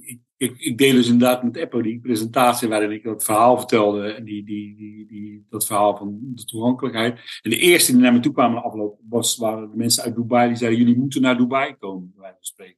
ik 0.00 0.20
ik, 0.38 0.78
dus 0.78 1.08
inderdaad 1.08 1.42
met 1.42 1.56
Eppo 1.56 1.82
die 1.82 2.00
presentatie 2.00 2.68
waarin 2.68 2.90
ik 2.90 3.02
dat 3.02 3.24
verhaal 3.24 3.58
vertelde. 3.58 4.12
En 4.12 4.24
die, 4.24 4.44
die, 4.44 4.76
die, 4.76 5.06
die, 5.06 5.46
dat 5.48 5.66
verhaal 5.66 5.96
van 5.96 6.18
de 6.34 6.44
toegankelijkheid. 6.44 7.40
En 7.42 7.50
de 7.50 7.58
eerste 7.58 7.92
die 7.92 8.00
naar 8.00 8.12
me 8.12 8.20
toe 8.20 8.32
kwamen 8.32 8.62
afloop 8.62 9.00
was, 9.08 9.36
waren 9.36 9.70
de 9.70 9.76
mensen 9.76 10.02
uit 10.02 10.14
Dubai 10.14 10.48
die 10.48 10.56
zeiden: 10.56 10.78
jullie 10.78 10.98
moeten 10.98 11.22
naar 11.22 11.36
Dubai 11.36 11.74
komen, 11.78 12.12
bij 12.14 12.22
wijze 12.22 12.38
spreken. 12.40 12.76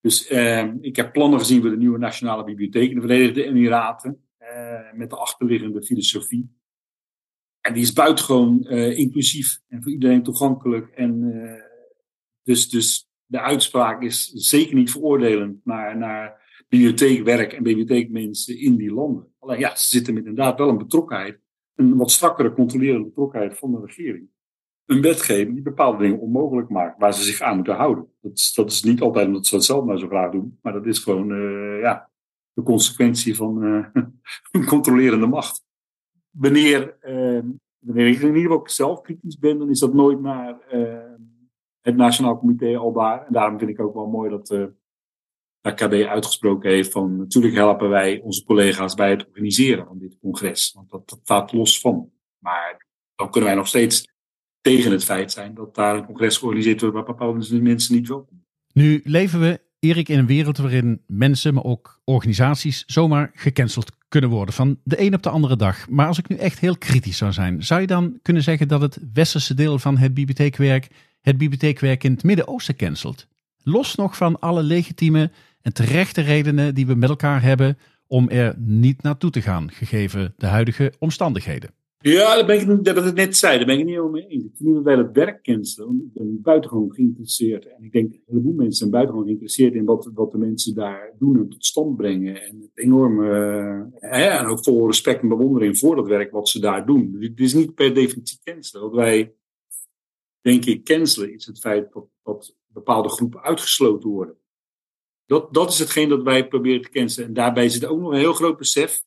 Dus 0.00 0.30
uh, 0.30 0.72
ik 0.80 0.96
heb 0.96 1.12
plannen 1.12 1.38
gezien 1.38 1.60
voor 1.60 1.70
de 1.70 1.76
nieuwe 1.76 1.98
Nationale 1.98 2.44
Bibliotheek 2.44 2.88
in 2.90 2.94
de 2.94 3.00
Verenigde 3.00 3.44
Emiraten. 3.44 4.18
Uh, 4.40 4.92
met 4.92 5.10
de 5.10 5.16
achterliggende 5.16 5.82
filosofie. 5.82 6.50
En 7.60 7.72
die 7.72 7.82
is 7.82 7.92
buitengewoon 7.92 8.66
uh, 8.68 8.98
inclusief 8.98 9.60
en 9.68 9.82
voor 9.82 9.92
iedereen 9.92 10.22
toegankelijk. 10.22 10.88
En 10.88 11.22
uh, 11.22 11.62
dus, 12.42 12.68
dus 12.68 13.08
de 13.34 13.40
uitspraak 13.40 14.02
is 14.02 14.30
zeker 14.32 14.74
niet 14.74 14.90
veroordelend 14.90 15.64
naar, 15.64 15.96
naar 15.96 16.42
bibliotheekwerk 16.68 17.52
en 17.52 17.62
bibliotheekmensen 17.62 18.58
in 18.58 18.76
die 18.76 18.92
landen. 18.92 19.26
Alleen 19.38 19.58
ja, 19.58 19.76
ze 19.76 19.86
zitten 19.86 20.14
met 20.14 20.24
inderdaad 20.24 20.58
wel 20.58 20.68
een 20.68 20.78
betrokkenheid, 20.78 21.38
een 21.74 21.96
wat 21.96 22.10
strakkere 22.10 22.52
controlerende 22.52 23.04
betrokkenheid 23.04 23.58
van 23.58 23.72
de 23.72 23.80
regering. 23.86 24.28
Een 24.86 25.00
wetgeving 25.00 25.54
die 25.54 25.62
bepaalde 25.62 25.98
dingen 25.98 26.18
onmogelijk 26.18 26.68
maakt, 26.68 26.98
waar 26.98 27.14
ze 27.14 27.22
zich 27.22 27.40
aan 27.40 27.56
moeten 27.56 27.74
houden. 27.74 28.06
Dat 28.20 28.32
is, 28.38 28.52
dat 28.54 28.70
is 28.70 28.82
niet 28.82 29.00
altijd 29.00 29.26
omdat 29.26 29.46
ze 29.46 29.54
het 29.54 29.64
zelf 29.64 29.84
maar 29.84 29.98
zo 29.98 30.08
graag 30.08 30.30
doen, 30.30 30.58
maar 30.62 30.72
dat 30.72 30.86
is 30.86 30.98
gewoon 30.98 31.30
uh, 31.30 31.80
ja, 31.80 32.10
de 32.52 32.62
consequentie 32.62 33.36
van 33.36 33.64
uh, 33.64 33.86
een 34.52 34.66
controlerende 34.66 35.26
macht. 35.26 35.64
Wanneer, 36.30 36.96
uh, 37.02 37.42
wanneer 37.78 38.06
ik 38.06 38.20
in 38.20 38.26
ieder 38.26 38.42
geval 38.42 38.68
zelf 38.68 39.00
kritisch 39.00 39.38
ben, 39.38 39.58
dan 39.58 39.70
is 39.70 39.78
dat 39.78 39.94
nooit 39.94 40.20
naar 40.20 40.58
het 41.84 41.96
Nationaal 41.96 42.38
Comité 42.38 42.76
al 42.76 42.92
daar. 42.92 43.26
En 43.26 43.32
daarom 43.32 43.58
vind 43.58 43.70
ik 43.70 43.80
ook 43.80 43.94
wel 43.94 44.06
mooi 44.06 44.30
dat 44.30 44.72
KB 45.72 45.92
uitgesproken 45.92 46.70
heeft 46.70 46.92
van 46.92 47.16
natuurlijk 47.16 47.54
helpen 47.54 47.88
wij 47.88 48.20
onze 48.20 48.44
collega's 48.44 48.94
bij 48.94 49.10
het 49.10 49.26
organiseren 49.26 49.86
van 49.86 49.98
dit 49.98 50.18
congres. 50.20 50.72
Want 50.74 50.90
dat, 50.90 51.08
dat 51.08 51.18
staat 51.22 51.52
los 51.52 51.80
van. 51.80 52.10
Maar 52.38 52.86
dan 53.14 53.30
kunnen 53.30 53.48
wij 53.48 53.58
nog 53.58 53.68
steeds 53.68 54.12
tegen 54.60 54.90
het 54.90 55.04
feit 55.04 55.32
zijn 55.32 55.54
dat 55.54 55.74
daar 55.74 55.96
een 55.96 56.06
congres 56.06 56.36
georganiseerd 56.36 56.80
wordt 56.80 56.96
waar 56.96 57.04
bepaalde 57.04 57.60
mensen 57.60 57.94
niet 57.94 58.08
welkom 58.08 58.44
Nu 58.72 59.00
leven 59.04 59.40
we, 59.40 59.60
Erik, 59.78 60.08
in 60.08 60.18
een 60.18 60.26
wereld 60.26 60.56
waarin 60.56 61.02
mensen, 61.06 61.54
maar 61.54 61.64
ook 61.64 62.00
organisaties 62.04 62.84
zomaar 62.86 63.30
gecanceld 63.34 63.92
kunnen 64.08 64.30
worden 64.30 64.54
van 64.54 64.80
de 64.84 65.00
een 65.00 65.14
op 65.14 65.22
de 65.22 65.28
andere 65.28 65.56
dag. 65.56 65.88
Maar 65.88 66.06
als 66.06 66.18
ik 66.18 66.28
nu 66.28 66.36
echt 66.36 66.58
heel 66.58 66.78
kritisch 66.78 67.16
zou 67.16 67.32
zijn, 67.32 67.62
zou 67.62 67.80
je 67.80 67.86
dan 67.86 68.18
kunnen 68.22 68.42
zeggen 68.42 68.68
dat 68.68 68.80
het 68.80 68.98
westerse 69.12 69.54
deel 69.54 69.78
van 69.78 69.96
het 69.96 70.14
bibliotheekwerk 70.14 70.88
het 71.24 71.38
bibliotheekwerk 71.38 72.04
in 72.04 72.12
het 72.12 72.22
Midden-Oosten 72.22 72.76
cancelt? 72.76 73.26
Los 73.62 73.94
nog 73.94 74.16
van 74.16 74.38
alle 74.38 74.62
legitieme 74.62 75.30
en 75.62 75.72
terechte 75.72 76.20
redenen 76.20 76.74
die 76.74 76.86
we 76.86 76.94
met 76.94 77.08
elkaar 77.08 77.42
hebben 77.42 77.78
om 78.06 78.28
er 78.28 78.54
niet 78.58 79.02
naartoe 79.02 79.30
te 79.30 79.42
gaan, 79.42 79.70
gegeven 79.70 80.34
de 80.36 80.46
huidige 80.46 80.92
omstandigheden. 80.98 81.70
Ja, 81.98 82.36
dat 82.36 82.46
ben 82.46 82.60
ik 82.60 82.84
dat 82.84 83.04
het 83.04 83.14
net 83.14 83.36
zei, 83.36 83.56
daar 83.56 83.66
ben 83.66 83.78
ik 83.78 83.84
niet 83.84 83.94
helemaal 83.94 84.12
mee 84.12 84.26
eens. 84.26 84.44
Ik 84.44 84.56
vind 84.56 84.82
wel 84.82 84.98
het 84.98 85.12
werk 85.12 85.42
cancelen. 85.42 86.02
Ik 86.06 86.12
ben 86.22 86.42
buitengewoon 86.42 86.92
geïnteresseerd. 86.92 87.66
En 87.66 87.84
ik 87.84 87.92
denk 87.92 88.12
een 88.12 88.22
heleboel 88.26 88.52
mensen 88.52 88.76
zijn 88.76 88.90
buitengewoon 88.90 89.26
geïnteresseerd 89.26 89.74
in 89.74 89.84
wat, 89.84 90.10
wat 90.14 90.32
de 90.32 90.38
mensen 90.38 90.74
daar 90.74 91.12
doen 91.18 91.36
en 91.36 91.48
tot 91.48 91.64
stand 91.64 91.96
brengen. 91.96 92.42
En 92.42 92.60
het 92.60 92.70
enorme, 92.74 93.26
uh, 94.00 94.40
en 94.40 94.46
ook 94.46 94.64
vol 94.64 94.86
respect 94.86 95.22
en 95.22 95.28
bewondering 95.28 95.78
voor 95.78 95.96
dat 95.96 96.06
werk 96.06 96.30
wat 96.30 96.48
ze 96.48 96.60
daar 96.60 96.86
doen. 96.86 97.12
Dus 97.12 97.28
het 97.28 97.40
is 97.40 97.54
niet 97.54 97.74
per 97.74 97.94
definitie 97.94 98.38
cancelen. 98.44 98.82
Wat 98.82 98.94
wij, 98.94 99.34
denk 100.44 100.64
ik, 100.64 100.84
cancelen 100.84 101.34
is 101.34 101.46
het 101.46 101.58
feit 101.58 101.92
dat, 102.22 102.54
bepaalde 102.66 103.08
groepen 103.08 103.42
uitgesloten 103.42 104.10
worden. 104.10 104.36
Dat, 105.26 105.54
dat 105.54 105.70
is 105.70 105.78
hetgeen 105.78 106.08
dat 106.08 106.22
wij 106.22 106.48
proberen 106.48 106.82
te 106.82 106.88
cancelen. 106.88 107.28
En 107.28 107.34
daarbij 107.34 107.68
zit 107.68 107.84
ook 107.84 108.00
nog 108.00 108.10
een 108.10 108.18
heel 108.18 108.32
groot 108.32 108.56
besef 108.56 109.02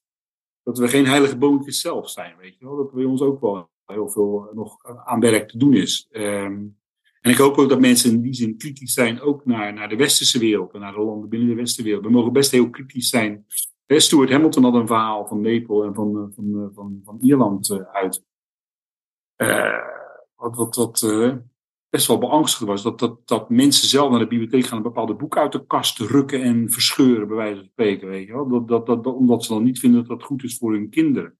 dat 0.63 0.77
we 0.77 0.87
geen 0.87 1.05
heilige 1.05 1.37
boontjes 1.37 1.81
zelf 1.81 2.09
zijn, 2.09 2.37
weet 2.37 2.57
je 2.57 2.65
wel. 2.65 2.75
Dat 2.75 2.93
bij 2.93 3.03
ons 3.03 3.21
ook 3.21 3.41
wel 3.41 3.69
heel 3.85 4.09
veel 4.09 4.49
nog 4.53 4.85
aan 5.05 5.19
werk 5.19 5.49
te 5.49 5.57
doen 5.57 5.73
is. 5.73 6.07
Um, 6.11 6.77
en 7.21 7.31
ik 7.31 7.37
hoop 7.37 7.57
ook 7.57 7.69
dat 7.69 7.79
mensen 7.79 8.11
in 8.11 8.21
die 8.21 8.33
zin 8.33 8.57
kritisch 8.57 8.93
zijn, 8.93 9.21
ook 9.21 9.45
naar, 9.45 9.73
naar 9.73 9.89
de 9.89 9.95
westerse 9.95 10.39
wereld 10.39 10.73
en 10.73 10.79
naar 10.79 10.93
de 10.93 10.99
landen 11.01 11.29
binnen 11.29 11.49
de 11.49 11.55
westerse 11.55 12.01
We 12.01 12.09
mogen 12.09 12.33
best 12.33 12.51
heel 12.51 12.69
kritisch 12.69 13.09
zijn. 13.09 13.45
Stuart 13.87 14.29
Hamilton 14.29 14.63
had 14.63 14.73
een 14.73 14.87
verhaal 14.87 15.27
van 15.27 15.41
Nepal 15.41 15.83
en 15.83 15.93
van, 15.93 16.07
eh, 16.07 16.21
van, 16.35 16.53
van, 16.53 16.71
van, 16.73 17.01
van 17.03 17.17
Ierland 17.21 17.69
uh, 17.69 17.81
uit. 17.91 18.23
Wat, 20.37 20.75
wat, 20.75 21.01
uh, 21.01 21.35
best 21.89 22.07
wel 22.07 22.17
beangstigend 22.17 22.69
was. 22.69 22.83
Dat, 22.83 22.99
dat, 22.99 23.27
dat 23.27 23.49
mensen 23.49 23.87
zelf 23.87 24.09
naar 24.09 24.19
de 24.19 24.27
bibliotheek 24.27 24.65
gaan 24.65 24.77
een 24.77 24.83
bepaalde 24.83 25.15
boek 25.15 25.37
uit 25.37 25.51
de 25.51 25.65
kast 25.65 25.99
rukken 25.99 26.41
en 26.43 26.71
verscheuren, 26.71 27.27
bij 27.27 27.37
wijze 27.37 27.55
van 27.55 27.65
spreken. 27.65 28.07
Weet 28.07 28.27
je 28.27 28.33
wel? 28.33 28.47
Dat, 28.47 28.67
dat, 28.67 29.03
dat, 29.03 29.05
omdat 29.05 29.43
ze 29.43 29.53
dan 29.53 29.63
niet 29.63 29.79
vinden 29.79 29.99
dat 29.99 30.09
dat 30.19 30.27
goed 30.27 30.43
is 30.43 30.57
voor 30.57 30.73
hun 30.73 30.89
kinderen. 30.89 31.37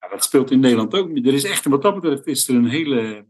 Ja, 0.00 0.08
dat 0.08 0.24
speelt 0.24 0.50
in 0.50 0.60
Nederland 0.60 0.94
ook. 0.94 1.16
Er 1.16 1.34
is 1.34 1.44
echt, 1.44 1.64
wat 1.64 1.82
dat 1.82 1.94
betreft, 1.94 2.26
is 2.26 2.48
er 2.48 2.54
een 2.54 2.68
hele, 2.68 3.26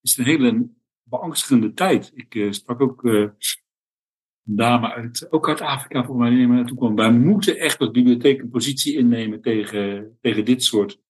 is 0.00 0.18
er 0.18 0.20
een 0.20 0.30
hele 0.30 0.70
beangstigende 1.02 1.72
tijd. 1.72 2.12
Ik 2.14 2.34
uh, 2.34 2.52
sprak 2.52 2.80
ook 2.80 3.04
uh, 3.04 3.20
een 3.20 4.56
dame 4.56 4.92
uit, 4.92 5.26
ook 5.30 5.48
uit 5.48 5.60
Afrika, 5.60 6.04
voor 6.04 6.16
mij, 6.16 6.30
die 6.30 6.46
naar 6.46 6.56
naartoe 6.56 6.76
kwam. 6.76 6.94
Wij 6.94 7.12
moeten 7.12 7.56
echt 7.56 7.78
als 7.78 7.90
bibliotheek 7.90 8.40
een 8.40 8.50
positie 8.50 8.96
innemen 8.96 9.40
tegen, 9.40 10.16
tegen 10.20 10.44
dit 10.44 10.62
soort 10.62 11.00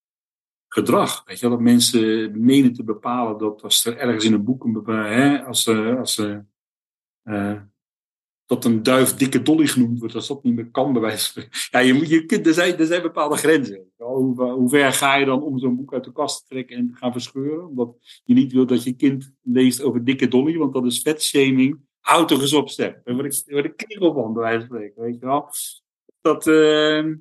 gedrag. 0.69 1.23
Weet 1.25 1.39
je 1.39 1.49
dat 1.49 1.61
mensen 1.61 2.33
menen 2.45 2.73
te 2.73 2.85
bepalen 2.85 3.39
dat 3.39 3.63
als 3.63 3.85
er 3.85 3.97
ergens 3.97 4.25
in 4.25 4.33
een 4.33 4.45
boek 4.45 4.65
een 4.65 4.85
hè, 4.87 5.45
als, 5.45 5.67
uh, 5.67 5.99
als 5.99 6.19
uh, 7.25 7.61
dat 8.49 8.65
een 8.65 8.83
duif 8.83 9.15
dikke 9.15 9.43
dolly 9.43 9.67
genoemd 9.67 9.99
wordt, 9.99 10.15
als 10.15 10.29
dat 10.29 10.43
niet 10.43 10.55
meer 10.55 10.71
kan 10.71 10.93
bij 10.93 11.03
wijze 11.03 11.33
van 11.33 11.45
Ja, 11.71 11.79
je 11.79 12.09
je, 12.09 12.41
er, 12.41 12.55
zijn, 12.55 12.79
er 12.79 12.87
zijn 12.87 13.03
bepaalde 13.03 13.37
grenzen. 13.37 13.93
Hoe, 13.97 14.69
ver 14.69 14.93
ga 14.93 15.15
je 15.15 15.25
dan 15.25 15.43
om 15.43 15.59
zo'n 15.59 15.77
boek 15.77 15.93
uit 15.93 16.05
de 16.05 16.13
kast 16.13 16.39
te 16.39 16.47
trekken 16.49 16.77
en 16.77 16.89
te 16.89 16.97
gaan 16.97 17.13
verscheuren? 17.13 17.67
Omdat 17.67 17.97
je 18.25 18.35
niet 18.35 18.53
wil 18.53 18.67
dat 18.67 18.83
je 18.85 18.93
kind 18.93 19.33
leest 19.43 19.83
over 19.83 20.05
dikke 20.05 20.29
dolly, 20.29 20.57
want 20.57 20.73
dat 20.73 20.85
is 20.85 21.03
vetshaming. 21.03 21.81
Houd 22.01 22.29
toch 22.29 22.41
eens 22.41 22.53
op. 22.53 22.77
Daar 22.77 23.03
word 23.05 23.25
ik, 23.25 23.53
word 23.53 23.65
ik 23.65 23.97
van, 23.99 24.33
bij 24.33 24.43
wijze 24.43 24.59
van 24.59 24.67
spreken. 24.67 25.03
Weet 25.03 25.19
je 25.21 25.27
wel? 25.27 25.51
Dat, 26.21 26.47
uh, 26.47 27.15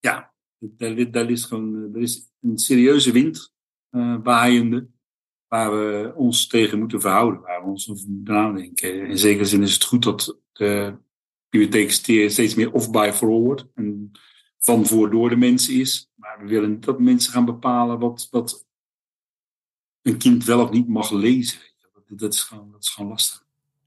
ja, 0.00 0.31
daar, 1.10 1.30
is 1.30 1.44
gewoon, 1.44 1.94
er 1.94 2.00
is 2.00 2.30
een 2.40 2.58
serieuze 2.58 3.12
wind 3.12 3.52
uh, 3.90 4.16
waaiende, 4.22 4.88
waar 5.48 5.70
we 5.70 6.12
ons 6.14 6.46
tegen 6.46 6.78
moeten 6.78 7.00
verhouden, 7.00 7.40
waar 7.40 7.62
we 7.62 7.68
ons 7.68 7.90
over 7.90 8.08
moeten 8.08 8.34
nadenken. 8.34 9.08
In 9.08 9.18
zekere 9.18 9.44
zin 9.44 9.62
is 9.62 9.74
het 9.74 9.84
goed 9.84 10.02
dat 10.02 10.38
de 10.52 10.94
bibliotheek 11.48 11.90
steeds 12.30 12.54
meer 12.54 12.72
off-by 12.72 13.10
for 13.14 13.28
wordt 13.28 13.66
en 13.74 14.10
van 14.58 14.86
voor 14.86 15.10
door 15.10 15.28
de 15.28 15.36
mensen 15.36 15.74
is. 15.74 16.10
Maar 16.14 16.38
we 16.40 16.48
willen 16.48 16.70
niet 16.70 16.84
dat 16.84 17.00
mensen 17.00 17.32
gaan 17.32 17.44
bepalen 17.44 17.98
wat, 17.98 18.28
wat 18.30 18.66
een 20.02 20.18
kind 20.18 20.44
wel 20.44 20.62
of 20.62 20.70
niet 20.70 20.88
mag 20.88 21.10
lezen. 21.10 21.58
Dat, 22.06 22.32
is, 22.32 22.42
gewoon, 22.42 22.70
dat 22.72 22.82
is 22.82 22.88
gewoon 22.88 23.10
lastig. 23.10 23.44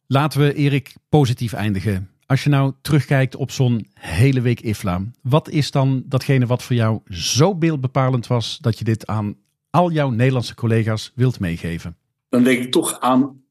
Laten 0.07 0.39
we 0.39 0.53
Erik 0.53 0.95
positief 1.09 1.53
eindigen. 1.53 2.14
Als 2.27 2.43
je 2.43 2.49
nou 2.49 2.73
terugkijkt 2.81 3.35
op 3.35 3.51
zo'n 3.51 3.87
hele 3.93 4.41
week 4.41 4.61
IFLA, 4.61 5.01
wat 5.21 5.49
is 5.49 5.71
dan 5.71 6.03
datgene 6.05 6.45
wat 6.45 6.63
voor 6.63 6.75
jou 6.75 6.99
zo 7.09 7.55
beeldbepalend 7.55 8.27
was 8.27 8.57
dat 8.57 8.77
je 8.77 8.83
dit 8.83 9.07
aan 9.07 9.35
al 9.69 9.91
jouw 9.91 10.09
Nederlandse 10.09 10.55
collega's 10.55 11.11
wilt 11.15 11.39
meegeven? 11.39 11.97
Dan 12.29 12.43
denk 12.43 12.63
ik 12.63 12.71
toch 12.71 12.99
aan 12.99 13.43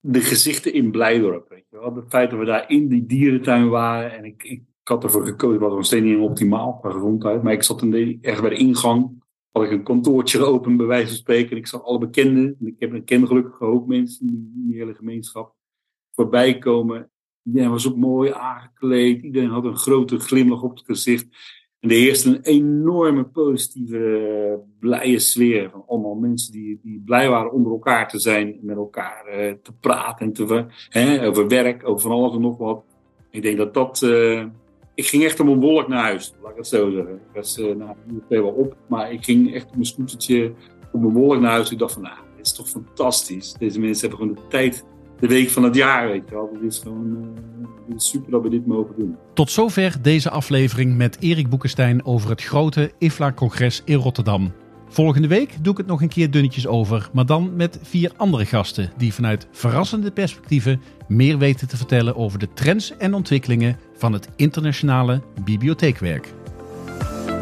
de 0.00 0.20
gezichten 0.20 0.72
in 0.72 0.90
Blijdorp. 0.90 1.48
Weet 1.48 1.64
je? 1.70 1.92
Het 1.94 2.04
feit 2.08 2.30
dat 2.30 2.38
we 2.38 2.44
daar 2.44 2.70
in 2.70 2.88
die 2.88 3.06
dierentuin 3.06 3.68
waren 3.68 4.12
en 4.12 4.24
ik, 4.24 4.42
ik, 4.42 4.62
had 4.82 5.04
ervoor 5.04 5.26
gekozen, 5.26 5.60
was 5.60 5.72
nog 5.72 5.84
steeds 5.84 6.04
niet 6.04 6.18
optimaal 6.18 6.78
qua 6.78 6.90
gezondheid, 6.90 7.42
maar 7.42 7.52
ik 7.52 7.62
zat 7.62 7.82
in 7.82 8.18
echt 8.22 8.40
bij 8.40 8.50
de 8.50 8.56
ingang, 8.56 9.22
had 9.50 9.64
ik 9.64 9.70
een 9.70 9.82
kantoortje 9.82 10.44
open 10.44 10.76
bij 10.76 10.86
wijze 10.86 11.06
van 11.06 11.16
spreken 11.16 11.50
en 11.50 11.56
ik 11.56 11.66
zag 11.66 11.84
alle 11.84 11.98
bekenden, 11.98 12.56
ik 12.60 12.74
heb 12.78 12.92
een 12.92 13.04
ken 13.04 13.48
hoop 13.58 13.86
mensen 13.86 14.26
in 14.28 14.52
die 14.54 14.78
hele 14.78 14.94
gemeenschap 14.94 15.54
voorbij 16.14 16.58
komen 16.58 17.10
Iedereen 17.48 17.70
was 17.70 17.88
ook 17.88 17.96
mooi 17.96 18.30
aangekleed. 18.32 19.22
Iedereen 19.22 19.48
had 19.48 19.64
een 19.64 19.76
grote 19.76 20.18
glimlach 20.18 20.62
op 20.62 20.76
het 20.76 20.84
gezicht. 20.84 21.26
En 21.80 21.90
er 21.90 21.96
heerste 21.96 22.28
een 22.28 22.42
enorme 22.42 23.24
positieve, 23.24 24.60
blije 24.80 25.18
sfeer. 25.18 25.70
Van 25.70 25.84
allemaal 25.86 26.14
mensen 26.14 26.52
die, 26.52 26.80
die 26.82 27.02
blij 27.04 27.28
waren 27.28 27.52
onder 27.52 27.72
elkaar 27.72 28.08
te 28.08 28.18
zijn. 28.18 28.58
Met 28.62 28.76
elkaar 28.76 29.24
uh, 29.28 29.52
te 29.62 29.72
praten 29.80 30.26
en 30.26 30.32
te, 30.92 31.20
over 31.26 31.48
werk, 31.48 31.88
over 31.88 32.10
alles 32.10 32.34
en 32.34 32.40
nog 32.40 32.56
wat. 32.56 32.84
Ik 33.30 33.42
denk 33.42 33.56
dat 33.56 33.74
dat... 33.74 34.02
Uh, 34.04 34.44
ik 34.94 35.06
ging 35.06 35.24
echt 35.24 35.40
om 35.40 35.48
een 35.48 35.60
wolk 35.60 35.88
naar 35.88 36.02
huis, 36.02 36.34
laat 36.42 36.50
ik 36.50 36.56
het 36.56 36.66
zo 36.66 36.90
zeggen. 36.90 37.14
Ik 37.14 37.34
was 37.34 37.58
uh, 37.58 37.74
nou, 37.74 37.96
wel 38.28 38.48
op, 38.48 38.76
maar 38.88 39.12
ik 39.12 39.24
ging 39.24 39.54
echt 39.54 39.66
op 39.66 39.72
mijn 39.72 39.84
scootertje 39.84 40.52
op 40.92 41.02
een 41.02 41.12
wolk 41.12 41.40
naar 41.40 41.50
huis. 41.50 41.70
Ik 41.70 41.78
dacht 41.78 41.92
van, 41.92 42.02
nou, 42.02 42.16
dit 42.36 42.46
is 42.46 42.52
toch 42.52 42.68
fantastisch. 42.68 43.52
Deze 43.52 43.80
mensen 43.80 44.08
hebben 44.08 44.26
gewoon 44.26 44.42
de 44.42 44.48
tijd 44.48 44.84
de 45.20 45.26
week 45.26 45.50
van 45.50 45.62
het 45.62 45.74
jaar, 45.74 46.08
weet 46.08 46.28
je 46.28 46.34
wel. 46.34 46.50
Het 46.54 46.62
is 46.62 46.78
gewoon 46.78 47.36
is 47.94 48.08
super 48.08 48.30
dat 48.30 48.42
we 48.42 48.48
dit 48.48 48.66
mogen 48.66 48.94
doen. 48.98 49.16
Tot 49.34 49.50
zover 49.50 49.96
deze 50.02 50.30
aflevering 50.30 50.96
met 50.96 51.16
Erik 51.20 51.48
Boekenstein 51.48 52.04
over 52.04 52.30
het 52.30 52.42
grote 52.42 52.92
IFLA-congres 52.98 53.82
in 53.84 53.96
Rotterdam. 53.96 54.52
Volgende 54.88 55.28
week 55.28 55.56
doe 55.60 55.72
ik 55.72 55.78
het 55.78 55.86
nog 55.86 56.02
een 56.02 56.08
keer 56.08 56.30
dunnetjes 56.30 56.66
over, 56.66 57.10
maar 57.12 57.26
dan 57.26 57.56
met 57.56 57.78
vier 57.82 58.12
andere 58.16 58.46
gasten 58.46 58.90
die 58.96 59.14
vanuit 59.14 59.48
verrassende 59.50 60.10
perspectieven 60.10 60.80
meer 61.08 61.38
weten 61.38 61.68
te 61.68 61.76
vertellen 61.76 62.16
over 62.16 62.38
de 62.38 62.48
trends 62.54 62.96
en 62.96 63.14
ontwikkelingen 63.14 63.78
van 63.96 64.12
het 64.12 64.28
internationale 64.36 65.22
bibliotheekwerk. 65.44 66.34